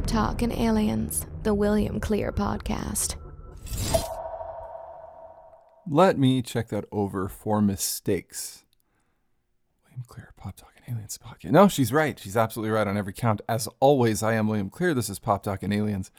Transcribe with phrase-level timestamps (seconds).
[0.00, 3.16] Pop Talk and Aliens, the William Clear podcast.
[5.86, 8.64] Let me check that over for mistakes.
[9.84, 11.50] William Clear, Pop Talk and Aliens podcast.
[11.50, 12.18] No, she's right.
[12.18, 13.42] She's absolutely right on every count.
[13.46, 14.94] As always, I am William Clear.
[14.94, 16.10] This is Pop Talk and Aliens,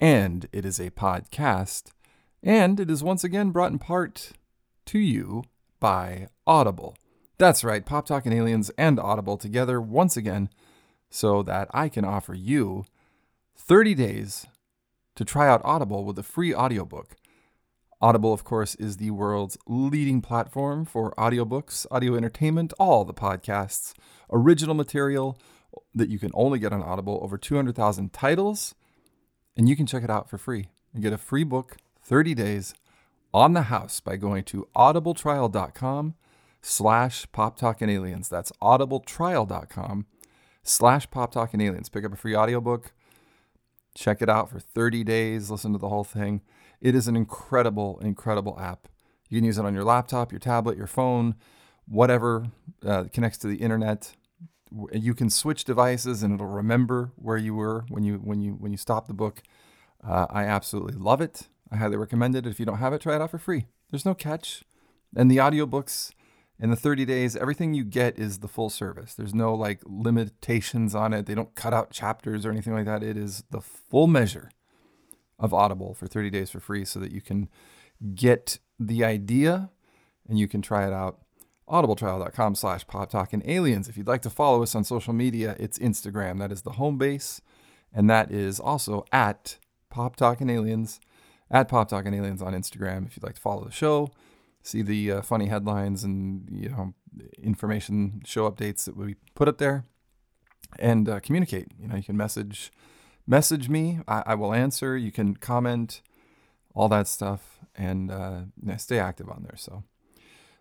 [0.00, 1.90] and it is a podcast,
[2.44, 4.34] and it is once again brought in part
[4.84, 5.42] to you
[5.80, 6.96] by Audible.
[7.38, 10.48] That's right, Pop Talk and Aliens and Audible together once again
[11.10, 12.84] so that I can offer you
[13.56, 14.46] 30 days
[15.14, 17.16] to try out Audible with a free audiobook.
[18.00, 23.94] Audible, of course, is the world's leading platform for audiobooks, audio entertainment, all the podcasts,
[24.30, 25.38] original material
[25.94, 28.74] that you can only get on Audible, over 200,000 titles,
[29.56, 30.68] and you can check it out for free.
[30.92, 32.74] You get a free book, 30 days,
[33.32, 36.14] on the house by going to audibletrial.com
[36.60, 38.28] slash pop talk and aliens.
[38.28, 40.06] That's audibletrial.com
[40.62, 41.88] slash pop talk and aliens.
[41.88, 42.92] Pick up a free audiobook,
[43.96, 46.42] check it out for 30 days, listen to the whole thing.
[46.80, 48.88] It is an incredible, incredible app.
[49.28, 51.34] You can use it on your laptop, your tablet, your phone,
[51.88, 52.46] whatever
[52.84, 54.14] uh, connects to the internet.
[54.92, 58.72] You can switch devices and it'll remember where you were when you when you when
[58.72, 59.42] you stop the book.
[60.06, 61.48] Uh, I absolutely love it.
[61.70, 62.46] I highly recommend it.
[62.46, 63.66] If you don't have it, try it out for free.
[63.90, 64.62] There's no catch.
[65.16, 66.12] And the audiobooks
[66.58, 69.14] in the 30 days, everything you get is the full service.
[69.14, 71.26] There's no like limitations on it.
[71.26, 73.02] They don't cut out chapters or anything like that.
[73.02, 74.50] It is the full measure
[75.38, 77.48] of Audible for 30 days for free so that you can
[78.14, 79.70] get the idea
[80.28, 81.18] and you can try it out.
[81.68, 83.88] Audibletrial.com slash pop talk and aliens.
[83.88, 86.38] If you'd like to follow us on social media, it's Instagram.
[86.38, 87.40] That is the home base.
[87.92, 89.58] And that is also at
[89.90, 91.00] pop talk and aliens,
[91.50, 93.06] at pop talk and aliens on Instagram.
[93.06, 94.10] If you'd like to follow the show,
[94.66, 96.94] see the uh, funny headlines and you know
[97.42, 99.84] information show updates that we put up there
[100.78, 101.68] and uh, communicate.
[101.78, 102.72] You know you can message
[103.26, 104.00] message me.
[104.06, 104.96] I, I, will answer.
[104.96, 106.02] You can comment
[106.74, 107.58] all that stuff.
[107.74, 108.42] And uh,
[108.78, 109.56] stay active on there.
[109.56, 109.82] So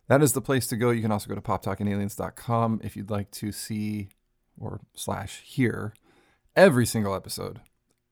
[0.08, 0.90] that is the place to go.
[0.90, 4.10] You can also go to poptalkandaliens.com if you'd like to see
[4.60, 5.94] or slash hear
[6.56, 7.62] every single episode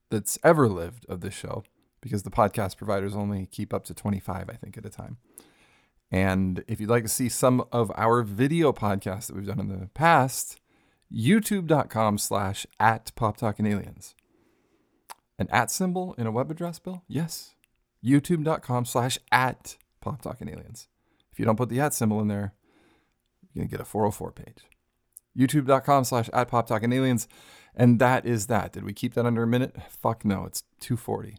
[0.10, 1.64] that's ever lived of this show
[2.02, 5.18] because the podcast providers only keep up to 25 i think at a time
[6.14, 9.68] and if you'd like to see some of our video podcasts that we've done in
[9.68, 10.62] the past,
[11.12, 14.14] youtube.com slash at pop talking aliens.
[15.40, 17.02] An at symbol in a web address, Bill?
[17.08, 17.56] Yes.
[18.06, 20.88] youtube.com slash at pop talking aliens.
[21.32, 22.54] If you don't put the at symbol in there,
[23.52, 24.68] you're going to get a 404 page.
[25.36, 27.28] youtube.com slash at pop talking aliens.
[27.76, 28.74] And that is that.
[28.74, 29.76] Did we keep that under a minute?
[29.90, 31.38] Fuck no, it's 240.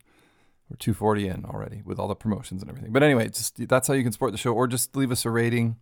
[0.75, 2.91] We're 240 in already with all the promotions and everything.
[2.93, 5.31] But anyway, just that's how you can support the show, or just leave us a
[5.31, 5.77] rating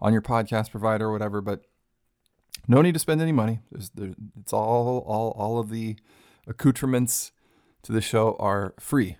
[0.00, 1.40] on your podcast provider or whatever.
[1.40, 1.62] But
[2.68, 3.58] no need to spend any money.
[3.72, 5.96] There, it's all all all of the
[6.46, 7.32] accoutrements
[7.82, 9.16] to the show are free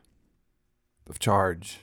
[1.11, 1.81] of charge.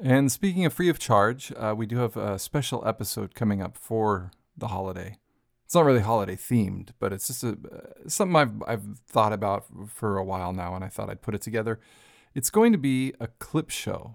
[0.00, 3.76] And speaking of free of charge, uh, we do have a special episode coming up
[3.76, 5.18] for the holiday.
[5.64, 7.58] It's not really holiday themed, but it's just a,
[8.06, 11.42] something I've, I've thought about for a while now, and I thought I'd put it
[11.42, 11.80] together.
[12.32, 14.14] It's going to be a clip show,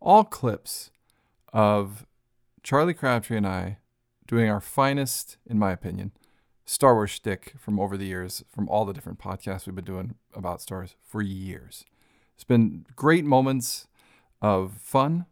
[0.00, 0.90] all clips
[1.52, 2.04] of
[2.64, 3.78] Charlie Crabtree and I
[4.26, 6.10] doing our finest, in my opinion,
[6.64, 10.16] Star Wars shtick from over the years, from all the different podcasts we've been doing
[10.34, 11.84] about Star Wars for years.
[12.34, 13.86] It's been great moments
[14.42, 15.26] of fun,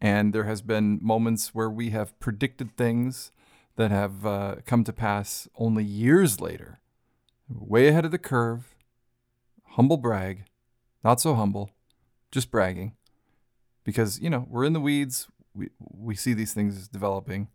[0.00, 3.30] and there has been moments where we have predicted things
[3.76, 6.80] that have uh, come to pass only years later,
[7.48, 8.74] way ahead of the curve.
[9.76, 10.44] Humble brag,
[11.06, 11.70] not so humble,
[12.32, 12.96] just bragging.
[13.84, 15.28] Because, you know, we're in the weeds.
[15.54, 17.46] We, we see these things developing.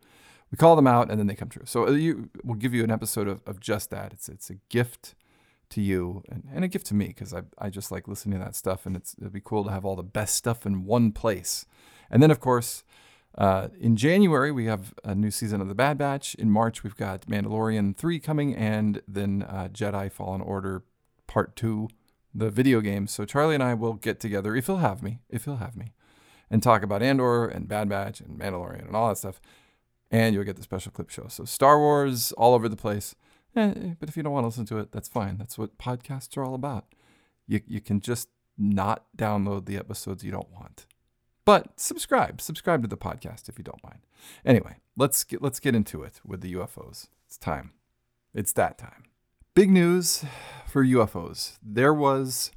[0.51, 1.65] We call them out and then they come true.
[1.65, 4.13] So uh, you, we'll give you an episode of, of just that.
[4.13, 5.15] It's, it's a gift
[5.71, 8.45] to you and, and a gift to me because I, I just like listening to
[8.45, 11.11] that stuff and it's, it'd be cool to have all the best stuff in one
[11.11, 11.65] place.
[12.09, 12.85] And then, of course,
[13.37, 16.35] uh, in January, we have a new season of The Bad Batch.
[16.35, 20.83] In March, we've got Mandalorian 3 coming and then uh, Jedi Fallen Order
[21.27, 21.89] Part 2
[22.33, 23.11] the video games.
[23.11, 25.93] So Charlie and I will get together if he'll have me, if he'll have me,
[26.49, 29.41] and talk about Andor and Bad Batch and Mandalorian and all that stuff.
[30.09, 31.27] And you'll get the special clip show.
[31.29, 33.15] So Star Wars all over the place.
[33.55, 35.37] Eh, eh, but if you don't want to listen to it, that's fine.
[35.37, 36.85] That's what podcasts are all about.
[37.47, 40.85] You you can just not download the episodes you don't want.
[41.43, 43.99] But subscribe, subscribe to the podcast if you don't mind.
[44.45, 47.07] Anyway, let's get let's get into it with the UFOs.
[47.25, 47.71] It's time.
[48.33, 49.10] It's that time.
[49.53, 50.23] Big news
[50.65, 51.57] for UFOs.
[51.61, 52.51] There was,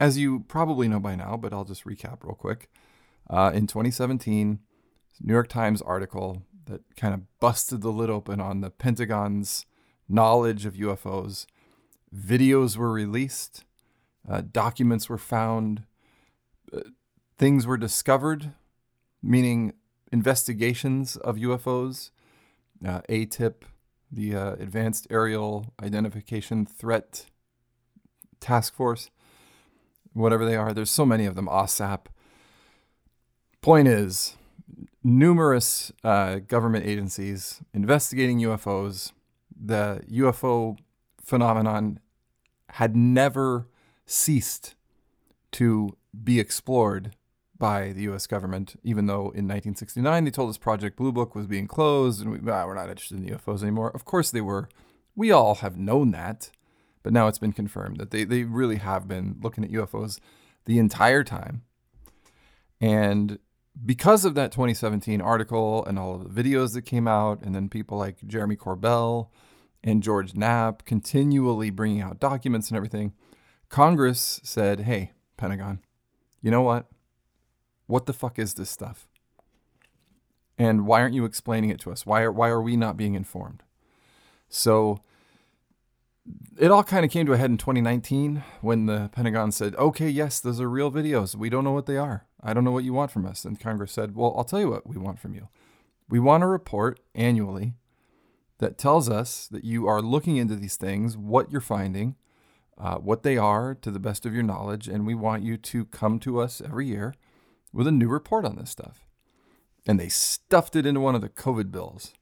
[0.00, 2.70] as you probably know by now, but I'll just recap real quick.
[3.28, 4.60] Uh, in 2017,
[5.20, 9.66] New York Times article that kind of busted the lid open on the Pentagon's
[10.08, 11.44] knowledge of UFOs.
[12.14, 13.64] videos were released,
[14.26, 15.84] uh, documents were found,
[16.72, 16.80] uh,
[17.36, 18.52] things were discovered,
[19.22, 19.74] meaning
[20.10, 22.10] investigations of UFOs,
[22.82, 23.64] uh, ATIP,
[24.10, 27.26] the uh, Advanced Aerial Identification Threat
[28.40, 29.10] Task Force,
[30.12, 30.72] whatever they are.
[30.72, 32.06] There's so many of them, OSAP.
[33.60, 34.36] Point is,
[35.02, 39.12] numerous uh, government agencies investigating UFOs.
[39.58, 40.76] The UFO
[41.20, 42.00] phenomenon
[42.70, 43.68] had never
[44.04, 44.74] ceased
[45.52, 47.14] to be explored
[47.58, 48.26] by the U.S.
[48.26, 52.30] government, even though in 1969 they told us Project Blue Book was being closed and
[52.30, 53.90] we, ah, we're not interested in UFOs anymore.
[53.94, 54.68] Of course they were.
[55.14, 56.50] We all have known that,
[57.02, 60.20] but now it's been confirmed that they, they really have been looking at UFOs
[60.66, 61.62] the entire time.
[62.80, 63.38] And
[63.84, 67.68] because of that 2017 article and all of the videos that came out, and then
[67.68, 69.28] people like Jeremy Corbell
[69.82, 73.12] and George Knapp continually bringing out documents and everything,
[73.68, 75.80] Congress said, hey, Pentagon,
[76.40, 76.86] you know what?
[77.86, 79.08] What the fuck is this stuff?
[80.58, 82.06] And why aren't you explaining it to us?
[82.06, 83.62] Why are, why are we not being informed?
[84.48, 85.00] So
[86.58, 90.08] it all kind of came to a head in 2019 when the Pentagon said, okay,
[90.08, 91.34] yes, those are real videos.
[91.34, 92.26] We don't know what they are.
[92.42, 93.44] I don't know what you want from us.
[93.44, 95.48] And Congress said, well, I'll tell you what we want from you.
[96.08, 97.74] We want a report annually
[98.58, 102.16] that tells us that you are looking into these things, what you're finding,
[102.78, 105.84] uh, what they are to the best of your knowledge, and we want you to
[105.86, 107.14] come to us every year
[107.76, 109.04] with a new report on this stuff.
[109.86, 112.14] And they stuffed it into one of the COVID bills.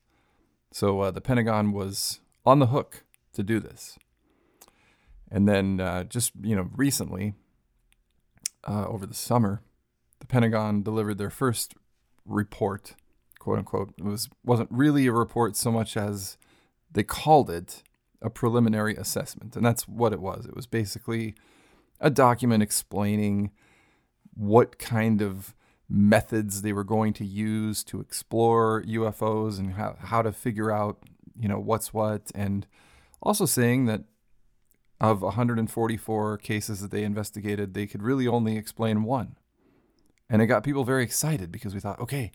[0.72, 3.96] So uh, the Pentagon was on the hook to do this.
[5.30, 7.34] And then uh, just you know recently,
[8.68, 9.62] uh, over the summer,
[10.18, 11.74] the Pentagon delivered their first
[12.26, 12.94] report,
[13.38, 13.94] quote unquote.
[13.96, 16.36] It was wasn't really a report so much as
[16.92, 17.82] they called it
[18.20, 20.46] a preliminary assessment, and that's what it was.
[20.46, 21.34] It was basically
[22.00, 23.50] a document explaining
[24.34, 25.54] what kind of
[25.88, 30.98] methods they were going to use to explore UFOs and how, how to figure out,
[31.38, 32.66] you know, what's what, and
[33.22, 34.04] also saying that
[35.00, 39.36] of 144 cases that they investigated, they could really only explain one.
[40.30, 42.32] And it got people very excited because we thought, okay,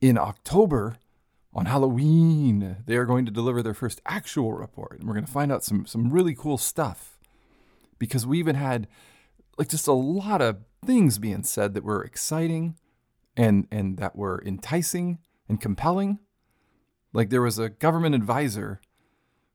[0.00, 0.96] in October,
[1.54, 4.98] on Halloween, they are going to deliver their first actual report.
[4.98, 7.18] And we're going to find out some, some really cool stuff.
[7.98, 8.88] Because we even had
[9.56, 12.76] like just a lot of things being said that were exciting
[13.36, 15.18] and and that were enticing
[15.48, 16.18] and compelling.
[17.12, 18.80] Like there was a government advisor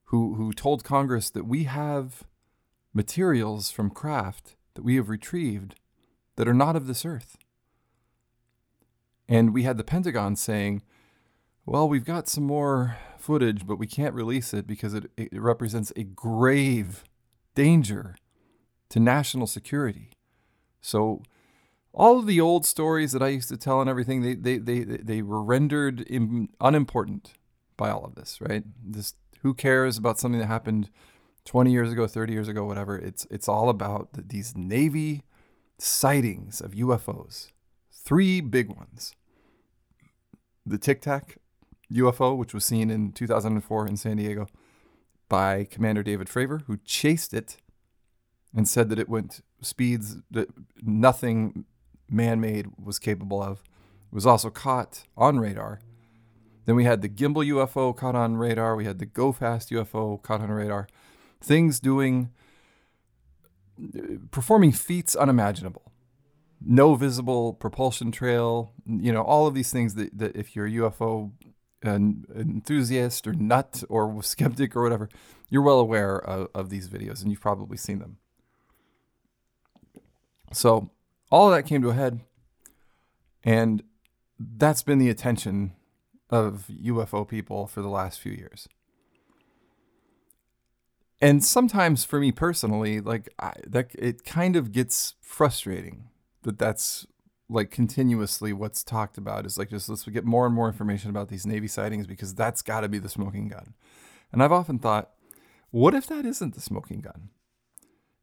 [0.06, 2.24] who who told Congress that we have
[2.94, 5.76] materials from craft that we have retrieved
[6.36, 7.38] that are not of this earth.
[9.28, 10.82] And we had the Pentagon saying,
[11.66, 15.94] well, we've got some more footage, but we can't release it because it, it represents
[15.96, 17.04] a grave
[17.56, 18.16] danger
[18.90, 20.10] to national security.
[20.82, 21.22] So
[21.94, 24.84] all of the old stories that I used to tell and everything, they they they
[24.84, 27.34] they were rendered Im- unimportant
[27.78, 28.64] by all of this, right?
[28.90, 30.90] Just who cares about something that happened
[31.46, 32.98] 20 years ago, 30 years ago, whatever.
[32.98, 35.24] It's it's all about these Navy
[35.78, 37.48] sightings of UFOs.
[37.92, 39.16] Three big ones.
[40.66, 41.38] The Tic Tac
[41.92, 44.48] UFO, which was seen in 2004 in San Diego
[45.28, 47.58] by Commander David Fravor, who chased it
[48.56, 50.50] and said that it went speeds that
[50.82, 51.66] nothing
[52.10, 53.64] man-made was capable of.
[54.12, 55.80] It was also caught on radar.
[56.66, 58.76] Then we had the gimbal UFO caught on radar.
[58.76, 60.88] We had the go fast UFO caught on radar.
[61.40, 62.32] Things doing
[64.32, 65.92] performing feats unimaginable.
[66.64, 70.72] No visible propulsion trail, you know, all of these things that, that if you're a
[70.72, 71.32] UFO
[71.84, 75.10] an uh, enthusiast or nut or skeptic or whatever,
[75.50, 78.18] you're well aware of, of these videos and you've probably seen them.
[80.52, 80.92] So
[81.32, 82.22] all of that came to a head,
[83.44, 83.84] and
[84.40, 85.74] that's been the attention
[86.30, 88.68] of UFO people for the last few years.
[91.22, 96.10] And sometimes for me personally, like I, that, it kind of gets frustrating
[96.42, 97.06] that that's
[97.48, 101.28] like continuously what's talked about is like just let's get more and more information about
[101.28, 103.76] these Navy sightings because that's got to be the smoking gun.
[104.32, 105.12] And I've often thought,
[105.70, 107.30] what if that isn't the smoking gun?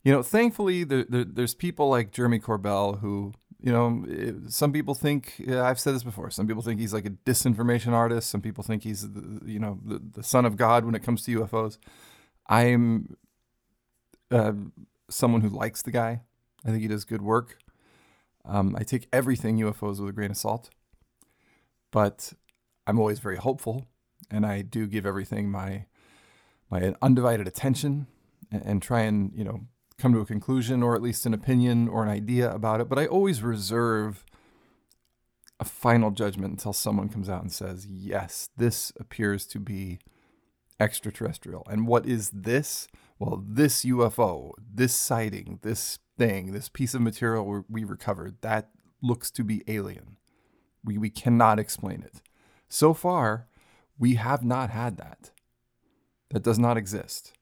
[0.05, 4.05] You know, thankfully, there, there, there's people like Jeremy Corbell who, you know,
[4.49, 8.31] some people think, I've said this before, some people think he's like a disinformation artist.
[8.31, 11.25] Some people think he's, the, you know, the, the son of God when it comes
[11.25, 11.79] to UFOs.
[12.47, 13.17] I'm
[14.31, 14.53] uh,
[15.11, 16.23] someone who likes the guy.
[16.65, 17.59] I think he does good work.
[18.45, 20.71] Um, I take everything UFOs with a grain of salt,
[21.91, 22.33] but
[22.87, 23.87] I'm always very hopeful,
[24.31, 25.87] and I do give everything my
[26.71, 28.07] my undivided attention
[28.51, 29.61] and, and try and, you know,
[29.99, 32.89] come to a conclusion or at least an opinion or an idea about it.
[32.89, 34.25] But I always reserve
[35.61, 39.99] a final judgment until someone comes out and says, yes, this appears to be
[40.79, 41.67] extraterrestrial.
[41.69, 42.87] And what is this?
[43.19, 48.71] Well, this UFO, this sighting, this thing, this piece of material we recovered, that
[49.03, 50.17] looks to be alien.
[50.85, 52.23] We, we cannot explain it.
[52.69, 53.49] So far,
[53.99, 55.33] we have not had that.
[56.31, 57.33] That does not exist.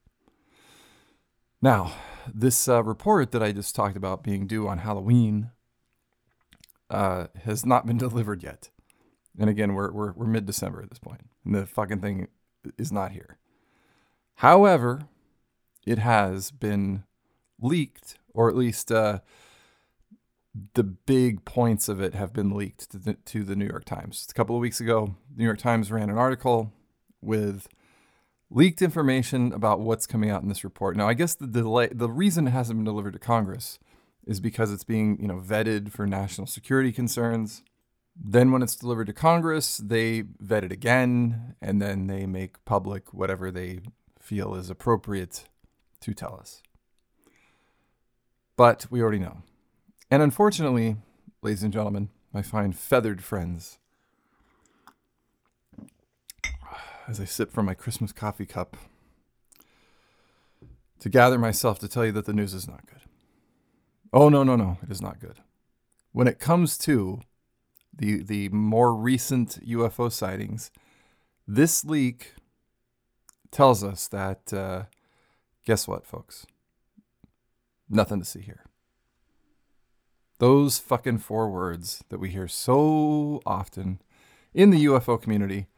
[1.61, 1.93] Now,
[2.35, 5.51] this uh, report that I just talked about being due on Halloween
[6.91, 8.71] uh, has not been delivered yet.
[9.39, 12.29] And again, we're, we're, we're mid December at this point, and the fucking thing
[12.79, 13.39] is not here.
[14.37, 15.03] However,
[15.87, 17.05] it has been
[17.61, 19.21] leaked, or at least uh,
[20.75, 24.27] the big points of it have been leaked to the, to the New York Times.
[24.31, 26.73] A couple of weeks ago, the New York Times ran an article
[27.21, 27.69] with
[28.51, 30.97] leaked information about what's coming out in this report.
[30.97, 33.79] Now, I guess the delay, the reason it hasn't been delivered to Congress
[34.27, 37.63] is because it's being, you know, vetted for national security concerns.
[38.19, 43.13] Then when it's delivered to Congress, they vet it again and then they make public
[43.13, 43.81] whatever they
[44.19, 45.45] feel is appropriate
[46.01, 46.63] to tell us.
[48.57, 49.43] But we already know.
[50.11, 50.97] And unfortunately,
[51.43, 53.79] ladies and gentlemen, my fine feathered friends,
[57.09, 58.77] as I sip from my Christmas coffee cup,
[60.99, 63.03] to gather myself to tell you that the news is not good.
[64.13, 65.41] Oh, no, no, no, it is not good.
[66.13, 67.21] When it comes to
[67.95, 70.71] the, the more recent UFO sightings,
[71.47, 72.35] this leak
[73.51, 74.85] tells us that, uh,
[75.65, 76.47] guess what, folks?
[77.89, 78.65] Nothing to see here.
[80.39, 84.01] Those fucking four words that we hear so often
[84.53, 85.69] in the UFO community,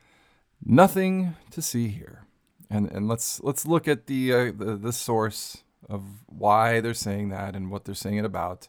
[0.65, 2.27] nothing to see here.
[2.71, 7.31] And and let's let's look at the uh, the, the source of why they're saying
[7.31, 8.69] that and what they're saying it about.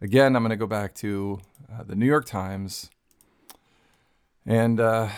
[0.00, 1.40] Again, I'm going to go back to
[1.72, 2.88] uh, the New York Times,
[4.46, 5.08] and uh,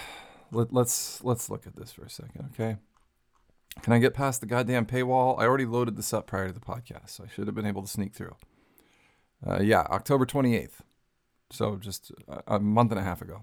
[0.50, 2.76] let, let's let's look at this for a second, okay?
[3.82, 5.38] Can I get past the goddamn paywall?
[5.38, 7.82] I already loaded this up prior to the podcast, so I should have been able
[7.82, 8.34] to sneak through.
[9.46, 10.80] Uh, yeah, October 28th.
[11.50, 13.42] So just a, a month and a half ago.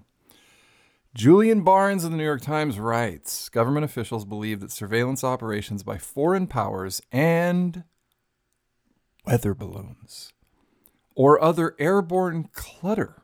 [1.18, 5.98] Julian Barnes of the New York Times writes Government officials believe that surveillance operations by
[5.98, 7.86] foreign powers and
[9.26, 10.32] weather balloons
[11.16, 13.16] or other airborne clutter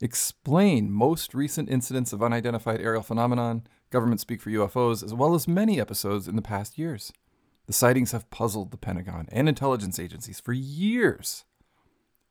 [0.00, 5.46] explain most recent incidents of unidentified aerial phenomenon, government speak for UFOs, as well as
[5.46, 7.12] many episodes in the past years.
[7.66, 11.44] The sightings have puzzled the Pentagon and intelligence agencies for years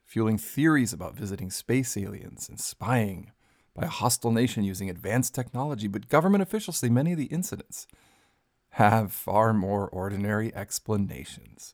[0.04, 3.32] fueling theories about visiting space aliens and spying
[3.79, 7.88] by a hostile nation using advanced technology, but government officials say many of the incidents
[8.71, 11.74] have far more ordinary explanations.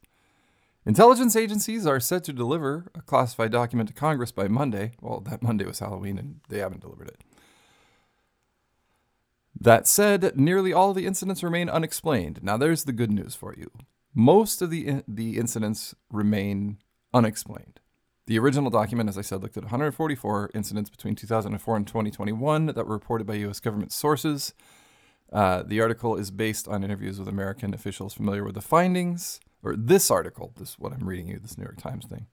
[0.86, 4.92] Intelligence agencies are set to deliver a classified document to Congress by Monday.
[5.02, 7.24] Well, that Monday was Halloween and they haven't delivered it.
[9.60, 12.44] That said, nearly all the incidents remain unexplained.
[12.44, 13.72] Now, there's the good news for you.
[14.14, 16.78] Most of the, the incidents remain
[17.14, 17.80] unexplained.
[18.28, 22.76] The original document, as I said, looked at 144 incidents between 2004 and 2021 that
[22.76, 23.60] were reported by U.S.
[23.60, 24.54] government sources.
[25.32, 29.76] Uh, the article is based on interviews with American officials familiar with the findings, or
[29.76, 32.26] this article, this is what I'm reading you, this New York Times thing,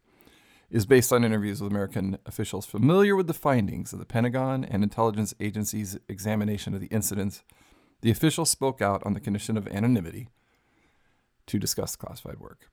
[0.71, 4.83] is based on interviews with American officials familiar with the findings of the Pentagon and
[4.83, 7.43] intelligence agencies' examination of the incidents.
[8.01, 10.29] The officials spoke out on the condition of anonymity
[11.47, 12.69] to discuss classified work.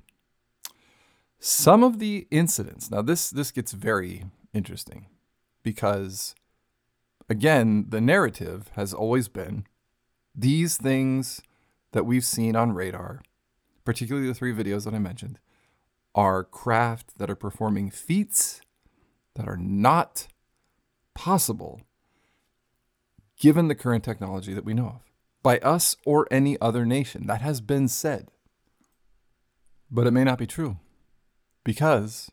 [1.39, 5.08] Some of the incidents, now this this gets very interesting
[5.63, 6.36] because
[7.29, 9.65] again, the narrative has always been
[10.36, 11.41] these things
[11.93, 13.22] that we've seen on radar,
[13.86, 15.39] particularly the three videos that I mentioned,
[16.13, 18.60] are craft that are performing feats
[19.36, 20.27] that are not
[21.13, 21.81] possible
[23.38, 25.01] given the current technology that we know of
[25.41, 27.27] by us or any other nation.
[27.27, 28.29] That has been said.
[29.89, 30.77] But it may not be true
[31.70, 32.32] because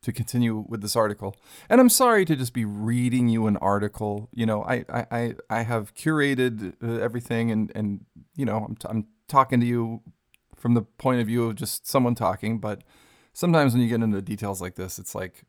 [0.00, 1.36] to continue with this article
[1.68, 5.60] and i'm sorry to just be reading you an article you know i i i
[5.60, 8.06] have curated uh, everything and and
[8.36, 10.00] you know I'm, t- I'm talking to you
[10.56, 12.84] from the point of view of just someone talking but
[13.34, 15.44] sometimes when you get into details like this it's like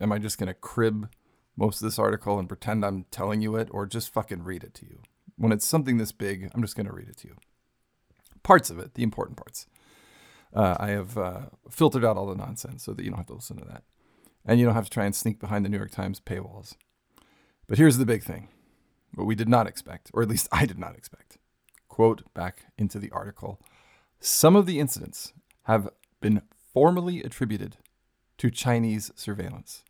[0.00, 1.08] am i just going to crib
[1.56, 4.74] most of this article and pretend i'm telling you it or just fucking read it
[4.74, 4.98] to you?
[5.36, 7.36] When it's something this big i'm just going to read it to you.
[8.42, 9.68] Parts of it the important parts
[10.54, 11.40] uh, I have uh,
[11.70, 13.82] filtered out all the nonsense so that you don't have to listen to that.
[14.44, 16.74] And you don't have to try and sneak behind the New York Times paywalls.
[17.66, 18.48] But here's the big thing
[19.14, 21.38] what we did not expect, or at least I did not expect.
[21.88, 23.60] Quote back into the article
[24.20, 25.32] Some of the incidents
[25.64, 25.88] have
[26.20, 27.76] been formally attributed
[28.38, 29.84] to Chinese surveillance.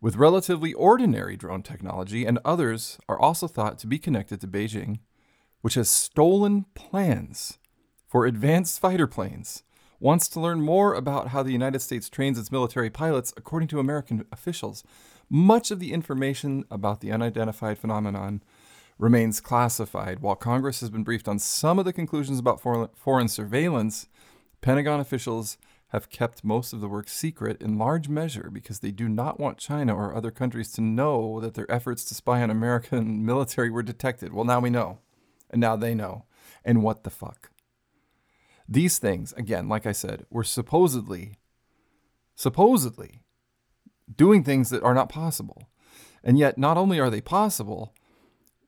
[0.00, 5.00] With relatively ordinary drone technology, and others are also thought to be connected to Beijing,
[5.60, 7.57] which has stolen plans
[8.08, 9.62] for advanced fighter planes,
[10.00, 13.78] wants to learn more about how the United States trains its military pilots, according to
[13.78, 14.82] American officials.
[15.28, 18.42] Much of the information about the unidentified phenomenon
[18.98, 20.20] remains classified.
[20.20, 22.60] While Congress has been briefed on some of the conclusions about
[22.96, 24.08] foreign surveillance,
[24.60, 29.08] Pentagon officials have kept most of the work secret in large measure because they do
[29.08, 33.24] not want China or other countries to know that their efforts to spy on American
[33.26, 34.32] military were detected.
[34.32, 34.98] Well, now we know.
[35.50, 36.24] And now they know.
[36.64, 37.50] And what the fuck?
[38.68, 41.38] These things, again, like I said, were supposedly,
[42.34, 43.22] supposedly
[44.14, 45.68] doing things that are not possible.
[46.22, 47.94] And yet, not only are they possible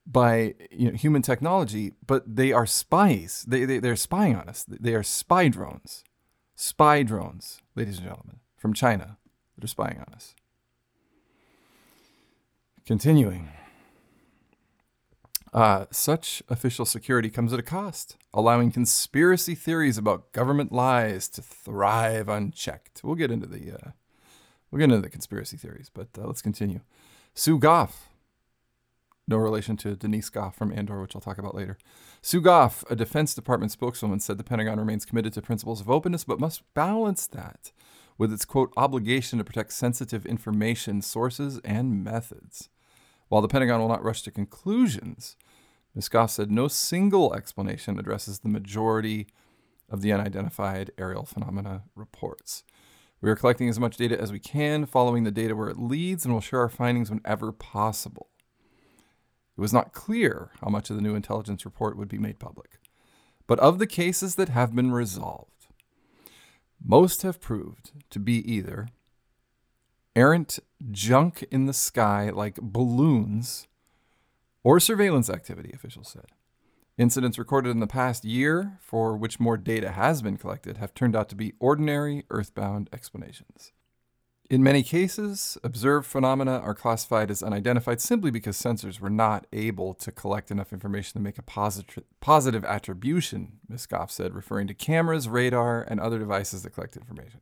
[0.07, 3.45] by you know, human technology, but they are spies.
[3.47, 4.65] They, they, they're spying on us.
[4.67, 6.03] They are spy drones
[6.61, 9.17] spy drones, ladies and gentlemen, from China
[9.55, 10.35] that are spying on us.
[12.85, 13.49] Continuing.
[15.53, 21.41] Uh, such official security comes at a cost, allowing conspiracy theories about government lies to
[21.41, 23.01] thrive unchecked.
[23.03, 23.91] We'll get into the uh,
[24.69, 26.79] we'll get into the conspiracy theories, but uh, let's continue.
[27.33, 28.07] Sue Gough,
[29.27, 31.77] no relation to Denise Gough from Andor, which I'll talk about later.
[32.21, 36.23] Sue Gough, a Defense Department spokeswoman, said the Pentagon remains committed to principles of openness,
[36.23, 37.71] but must balance that
[38.17, 42.69] with its quote obligation to protect sensitive information sources and methods.
[43.31, 45.37] While the Pentagon will not rush to conclusions,
[45.95, 46.09] Ms.
[46.09, 49.25] Gough said no single explanation addresses the majority
[49.89, 52.65] of the unidentified aerial phenomena reports.
[53.21, 56.25] We are collecting as much data as we can, following the data where it leads,
[56.25, 58.27] and we'll share our findings whenever possible.
[59.57, 62.79] It was not clear how much of the new intelligence report would be made public.
[63.47, 65.67] But of the cases that have been resolved,
[66.83, 68.89] most have proved to be either
[70.15, 70.59] errant
[70.91, 73.67] junk in the sky like balloons
[74.63, 76.27] or surveillance activity, officials said.
[76.97, 81.15] Incidents recorded in the past year, for which more data has been collected, have turned
[81.15, 83.71] out to be ordinary earthbound explanations.
[84.51, 89.93] In many cases, observed phenomena are classified as unidentified simply because sensors were not able
[89.93, 93.85] to collect enough information to make a posit- positive attribution, Ms.
[93.85, 97.39] Gough said, referring to cameras, radar, and other devices that collect information.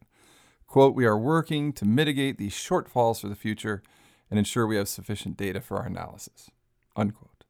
[0.70, 3.82] Quote, we are working to mitigate these shortfalls for the future
[4.30, 6.52] and ensure we have sufficient data for our analysis.
[6.96, 7.44] Unquote.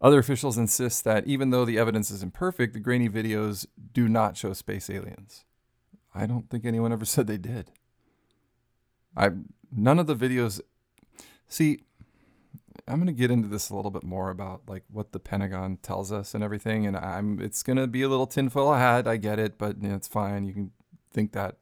[0.00, 4.36] Other officials insist that even though the evidence is imperfect, the grainy videos do not
[4.36, 5.44] show space aliens.
[6.12, 7.70] I don't think anyone ever said they did.
[9.16, 9.30] I
[9.70, 10.60] none of the videos.
[11.46, 11.82] See,
[12.88, 16.10] I'm gonna get into this a little bit more about like what the Pentagon tells
[16.10, 19.06] us and everything, and I'm it's gonna be a little tinfoil hat.
[19.06, 20.44] I get it, but you know, it's fine.
[20.44, 20.72] You can
[21.12, 21.58] think that.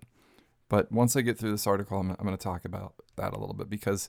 [0.70, 3.54] But once I get through this article, I'm, I'm gonna talk about that a little
[3.54, 4.08] bit because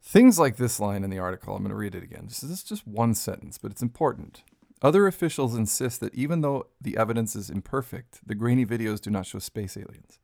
[0.00, 2.24] things like this line in the article, I'm gonna read it again.
[2.28, 4.44] This is just one sentence, but it's important.
[4.80, 9.26] Other officials insist that even though the evidence is imperfect, the grainy videos do not
[9.26, 10.18] show space aliens.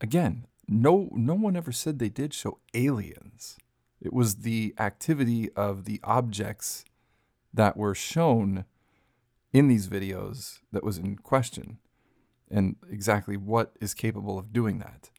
[0.00, 3.56] Again, no no one ever said they did show aliens.
[4.00, 6.84] It was the activity of the objects
[7.54, 8.64] that were shown
[9.52, 11.78] in these videos that was in question
[12.54, 15.10] and exactly what is capable of doing that.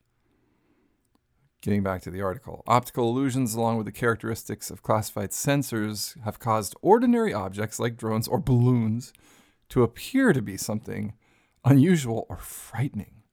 [1.62, 6.40] Getting back to the article, optical illusions, along with the characteristics of classified sensors, have
[6.40, 9.12] caused ordinary objects like drones or balloons
[9.70, 11.14] to appear to be something
[11.66, 13.24] unusual or frightening.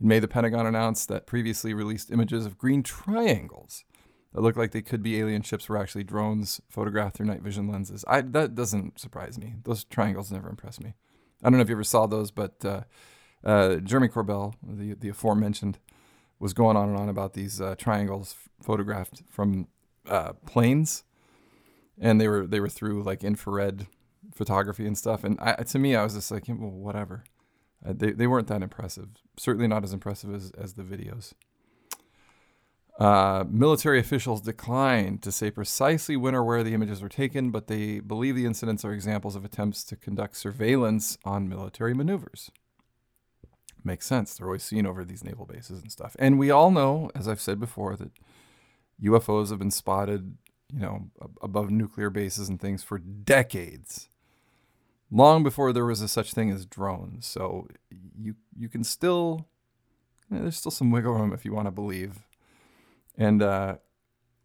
[0.00, 3.84] In May, the Pentagon announced that previously released images of green triangles
[4.32, 7.68] that looked like they could be alien ships were actually drones photographed through night vision
[7.68, 8.04] lenses.
[8.06, 9.54] I, that doesn't surprise me.
[9.64, 10.94] Those triangles never impress me.
[11.42, 12.82] I don't know if you ever saw those, but uh,
[13.44, 15.78] uh, Jeremy Corbell, the, the aforementioned,
[16.38, 19.68] was going on and on about these uh, triangles photographed from
[20.08, 21.04] uh, planes,
[21.98, 23.86] and they were they were through like infrared
[24.34, 25.24] photography and stuff.
[25.24, 27.24] And I, to me, I was just like, well, whatever.
[27.84, 29.08] Uh, they, they weren't that impressive.
[29.36, 31.32] Certainly not as impressive as, as the videos.
[32.98, 37.66] Uh, military officials declined to say precisely when or where the images were taken, but
[37.66, 42.50] they believe the incidents are examples of attempts to conduct surveillance on military maneuvers.
[43.86, 44.34] Makes sense.
[44.34, 46.16] They're always seen over these naval bases and stuff.
[46.18, 48.10] And we all know, as I've said before, that
[49.00, 50.36] UFOs have been spotted,
[50.72, 54.08] you know, above nuclear bases and things for decades
[55.10, 57.26] long before there was a such thing as drones.
[57.26, 57.68] So
[58.18, 59.46] you you can still
[60.30, 62.26] there's still some wiggle room if you want to believe.
[63.16, 63.76] And uh,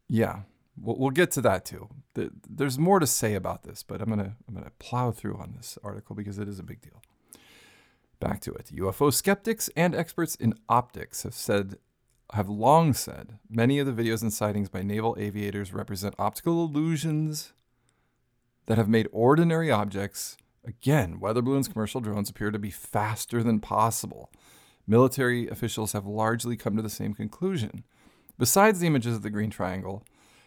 [0.07, 0.41] yeah,
[0.79, 1.89] we'll, we'll get to that too.
[2.13, 5.53] The, there's more to say about this, but I'm gonna I'm gonna plow through on
[5.57, 7.01] this article because it is a big deal.
[8.21, 8.71] Back to it.
[8.75, 11.77] UFO skeptics and experts in optics have said
[12.33, 17.51] have long said many of the videos and sightings by naval aviators represent optical illusions
[18.67, 23.59] that have made ordinary objects, again, weather balloons, commercial drones, appear to be faster than
[23.59, 24.31] possible.
[24.87, 27.83] Military officials have largely come to the same conclusion.
[28.37, 30.05] Besides the images of the Green Triangle,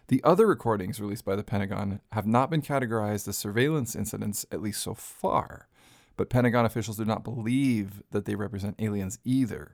[0.08, 4.62] the other recordings released by the Pentagon have not been categorized as surveillance incidents, at
[4.62, 5.68] least so far.
[6.16, 9.72] But Pentagon officials do not believe that they represent aliens either.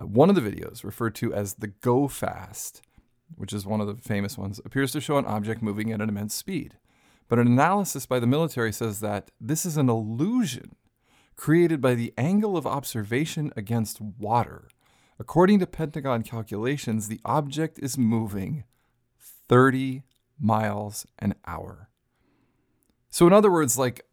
[0.00, 2.82] Uh, one of the videos, referred to as the Go Fast,
[3.36, 6.08] which is one of the famous ones, appears to show an object moving at an
[6.08, 6.76] immense speed.
[7.28, 10.74] But an analysis by the military says that this is an illusion
[11.36, 14.68] created by the angle of observation against water.
[15.18, 18.64] According to Pentagon calculations, the object is moving
[19.48, 20.02] 30
[20.38, 21.88] miles an hour.
[23.10, 24.04] So, in other words, like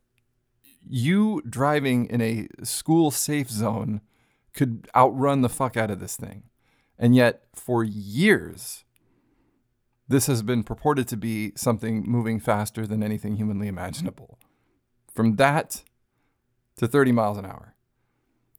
[0.89, 4.01] you driving in a school safe zone
[4.53, 6.43] could outrun the fuck out of this thing.
[6.97, 8.83] And yet, for years,
[10.07, 14.39] this has been purported to be something moving faster than anything humanly imaginable.
[15.13, 15.83] From that
[16.77, 17.75] to 30 miles an hour.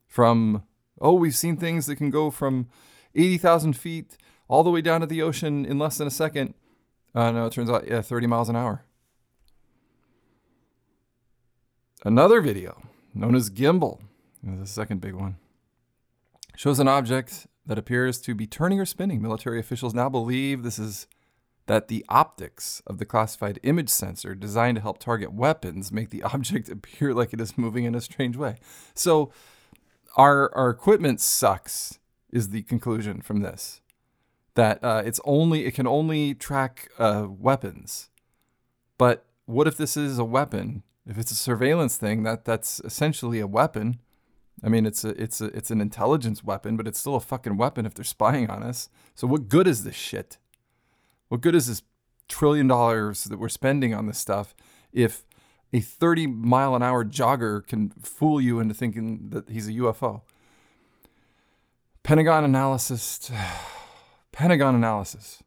[0.07, 0.63] From,
[1.01, 2.69] oh, we've seen things that can go from
[3.15, 4.17] 80,000 feet
[4.49, 6.55] all the way down to the ocean in less than a second.
[7.15, 8.85] Uh, no, it turns out, yeah, 30 miles an hour.
[12.05, 12.81] Another video,
[13.13, 14.01] known as Gimbal,
[14.43, 15.37] the second big one,
[16.55, 19.21] shows an object that appears to be turning or spinning.
[19.21, 21.09] Military officials now believe this is
[21.67, 26.23] that the optics of the classified image sensor designed to help target weapons make the
[26.35, 28.59] object appear like it is moving in a strange way.
[28.95, 29.33] So
[30.17, 31.99] our our equipment sucks
[32.31, 33.81] is the conclusion from this.
[34.55, 38.09] That uh, it's only it can only track uh, weapons.
[38.99, 40.85] But what if this is a weapon?
[41.09, 43.99] If it's a surveillance thing, that that's essentially a weapon.
[44.63, 47.57] I mean, it's a it's a it's an intelligence weapon, but it's still a fucking
[47.57, 48.91] weapon if they're spying on us.
[49.15, 50.37] So what good is this shit?
[51.29, 51.83] What good is this
[52.29, 54.55] trillion dollars that we're spending on this stuff
[54.93, 55.25] if
[55.73, 60.21] a 30 mile an hour jogger can fool you into thinking that he's a UFO?
[62.03, 63.31] Pentagon analysis
[64.33, 65.43] Pentagon analysis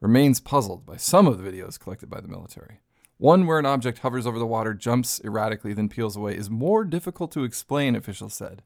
[0.00, 2.80] remains puzzled by some of the videos collected by the military.
[3.18, 6.84] One where an object hovers over the water, jumps erratically, then peels away is more
[6.84, 8.62] difficult to explain, officials said.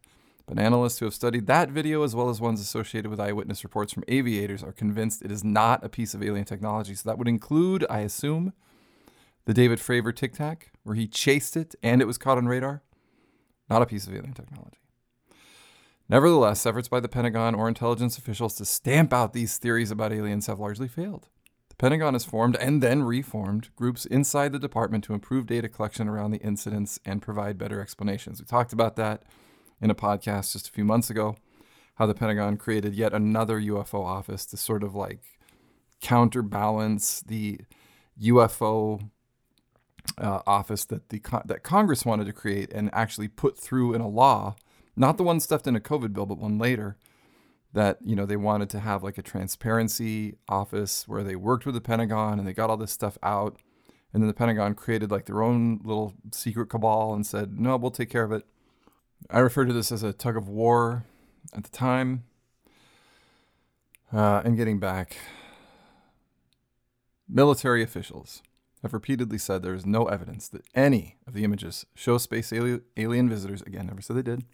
[0.47, 3.93] But analysts who have studied that video, as well as ones associated with eyewitness reports
[3.93, 6.95] from aviators, are convinced it is not a piece of alien technology.
[6.95, 8.53] So that would include, I assume,
[9.45, 12.83] the David Fravor Tic Tac, where he chased it and it was caught on radar.
[13.69, 14.79] Not a piece of alien technology.
[16.09, 20.47] Nevertheless, efforts by the Pentagon or intelligence officials to stamp out these theories about aliens
[20.47, 21.29] have largely failed.
[21.77, 26.09] The Pentagon has formed and then reformed groups inside the department to improve data collection
[26.09, 28.41] around the incidents and provide better explanations.
[28.41, 29.25] We talked about that
[29.79, 31.37] in a podcast just a few months ago,
[31.97, 35.21] how the Pentagon created yet another UFO office to sort of like
[36.01, 37.61] counterbalance the
[38.23, 39.11] UFO
[40.17, 44.09] uh, office that the that Congress wanted to create and actually put through in a
[44.09, 44.57] law,
[44.97, 46.97] not the one stuffed in a COVID bill, but one later
[47.77, 51.75] that you know they wanted to have like a transparency office where they worked with
[51.75, 53.59] the Pentagon and they got all this stuff out,
[54.15, 57.91] and then the Pentagon created like their own little secret cabal and said, "No, we'll
[57.91, 58.47] take care of it."
[59.29, 61.05] I refer to this as a tug of war
[61.55, 62.25] at the time.
[64.11, 65.19] Uh, and getting back,
[67.29, 68.43] military officials
[68.81, 73.29] have repeatedly said there is no evidence that any of the images show space alien
[73.29, 73.61] visitors.
[73.63, 74.45] Again, never said they did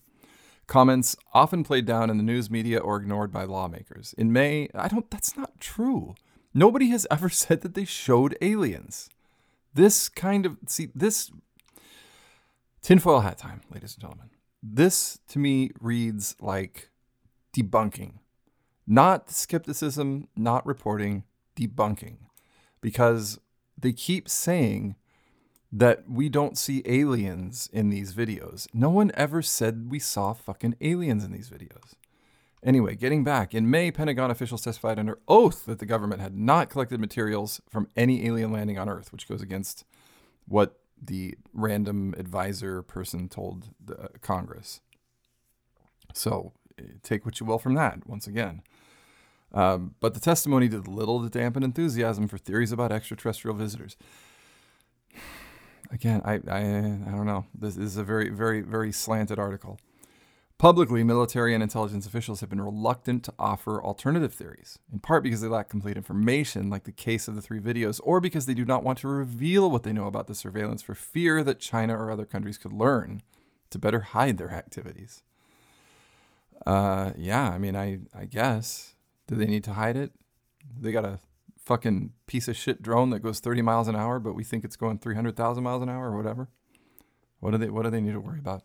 [0.72, 4.14] Comments often played down in the news media or ignored by lawmakers.
[4.16, 6.14] In May, I don't, that's not true.
[6.54, 9.10] Nobody has ever said that they showed aliens.
[9.74, 11.30] This kind of, see, this,
[12.80, 14.30] tinfoil hat time, ladies and gentlemen.
[14.62, 16.88] This to me reads like
[17.54, 18.14] debunking,
[18.86, 22.16] not skepticism, not reporting, debunking.
[22.80, 23.38] Because
[23.76, 24.96] they keep saying
[25.72, 28.68] that we don't see aliens in these videos.
[28.74, 31.94] No one ever said we saw fucking aliens in these videos.
[32.62, 36.68] Anyway, getting back, in May, Pentagon officials testified under oath that the government had not
[36.68, 39.84] collected materials from any alien landing on Earth, which goes against
[40.46, 44.80] what the random advisor person told the Congress.
[46.12, 46.52] So
[47.02, 48.62] take what you will from that, once again.
[49.52, 53.96] Um, but the testimony did little to dampen enthusiasm for theories about extraterrestrial visitors
[55.92, 57.44] again, I, I, I don't know.
[57.54, 59.78] This is a very, very, very slanted article.
[60.58, 65.40] Publicly, military and intelligence officials have been reluctant to offer alternative theories, in part because
[65.40, 68.64] they lack complete information, like the case of the three videos, or because they do
[68.64, 72.12] not want to reveal what they know about the surveillance for fear that China or
[72.12, 73.22] other countries could learn
[73.70, 75.22] to better hide their activities.
[76.64, 78.94] Uh, yeah, I mean, I, I guess.
[79.26, 80.12] Do they need to hide it?
[80.80, 81.18] They got a
[81.64, 84.76] fucking piece of shit drone that goes 30 miles an hour, but we think it's
[84.76, 86.48] going 300,000 miles an hour or whatever.
[87.40, 88.62] What do they What do they need to worry about?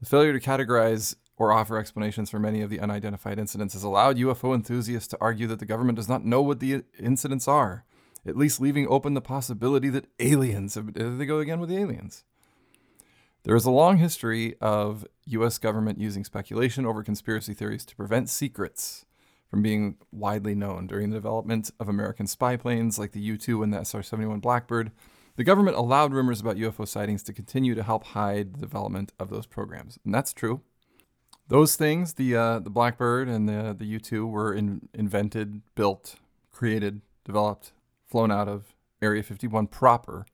[0.00, 4.18] The failure to categorize or offer explanations for many of the unidentified incidents has allowed
[4.18, 7.84] UFO enthusiasts to argue that the government does not know what the incidents are,
[8.26, 10.94] at least leaving open the possibility that aliens have.
[10.94, 12.24] There they go again with the aliens.
[13.42, 15.58] There is a long history of U.S.
[15.58, 19.04] government using speculation over conspiracy theories to prevent secrets
[19.54, 20.88] from being widely known.
[20.88, 24.40] During the development of American spy planes like the U 2 and the SR 71
[24.40, 24.90] Blackbird,
[25.36, 29.30] the government allowed rumors about UFO sightings to continue to help hide the development of
[29.30, 29.96] those programs.
[30.04, 30.62] And that's true.
[31.46, 36.16] Those things, the, uh, the Blackbird and the, the U 2, were in, invented, built,
[36.50, 37.70] created, developed,
[38.04, 40.26] flown out of Area 51 proper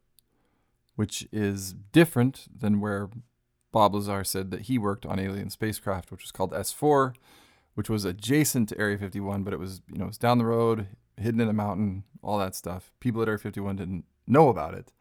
[0.96, 3.08] which is different than where
[3.70, 7.14] Bob Lazar said that he worked on alien spacecraft, which was called S4,
[7.74, 10.44] which was adjacent to Area 51, but it was, you know, it was down the
[10.44, 12.92] road, hidden in a mountain, all that stuff.
[13.00, 14.92] People at Area 51 didn't know about it.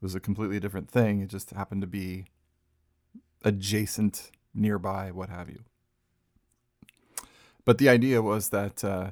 [0.00, 1.20] It was a completely different thing.
[1.20, 2.26] It just happened to be
[3.44, 5.64] adjacent, nearby, what have you.
[7.64, 9.10] But the idea was that uh,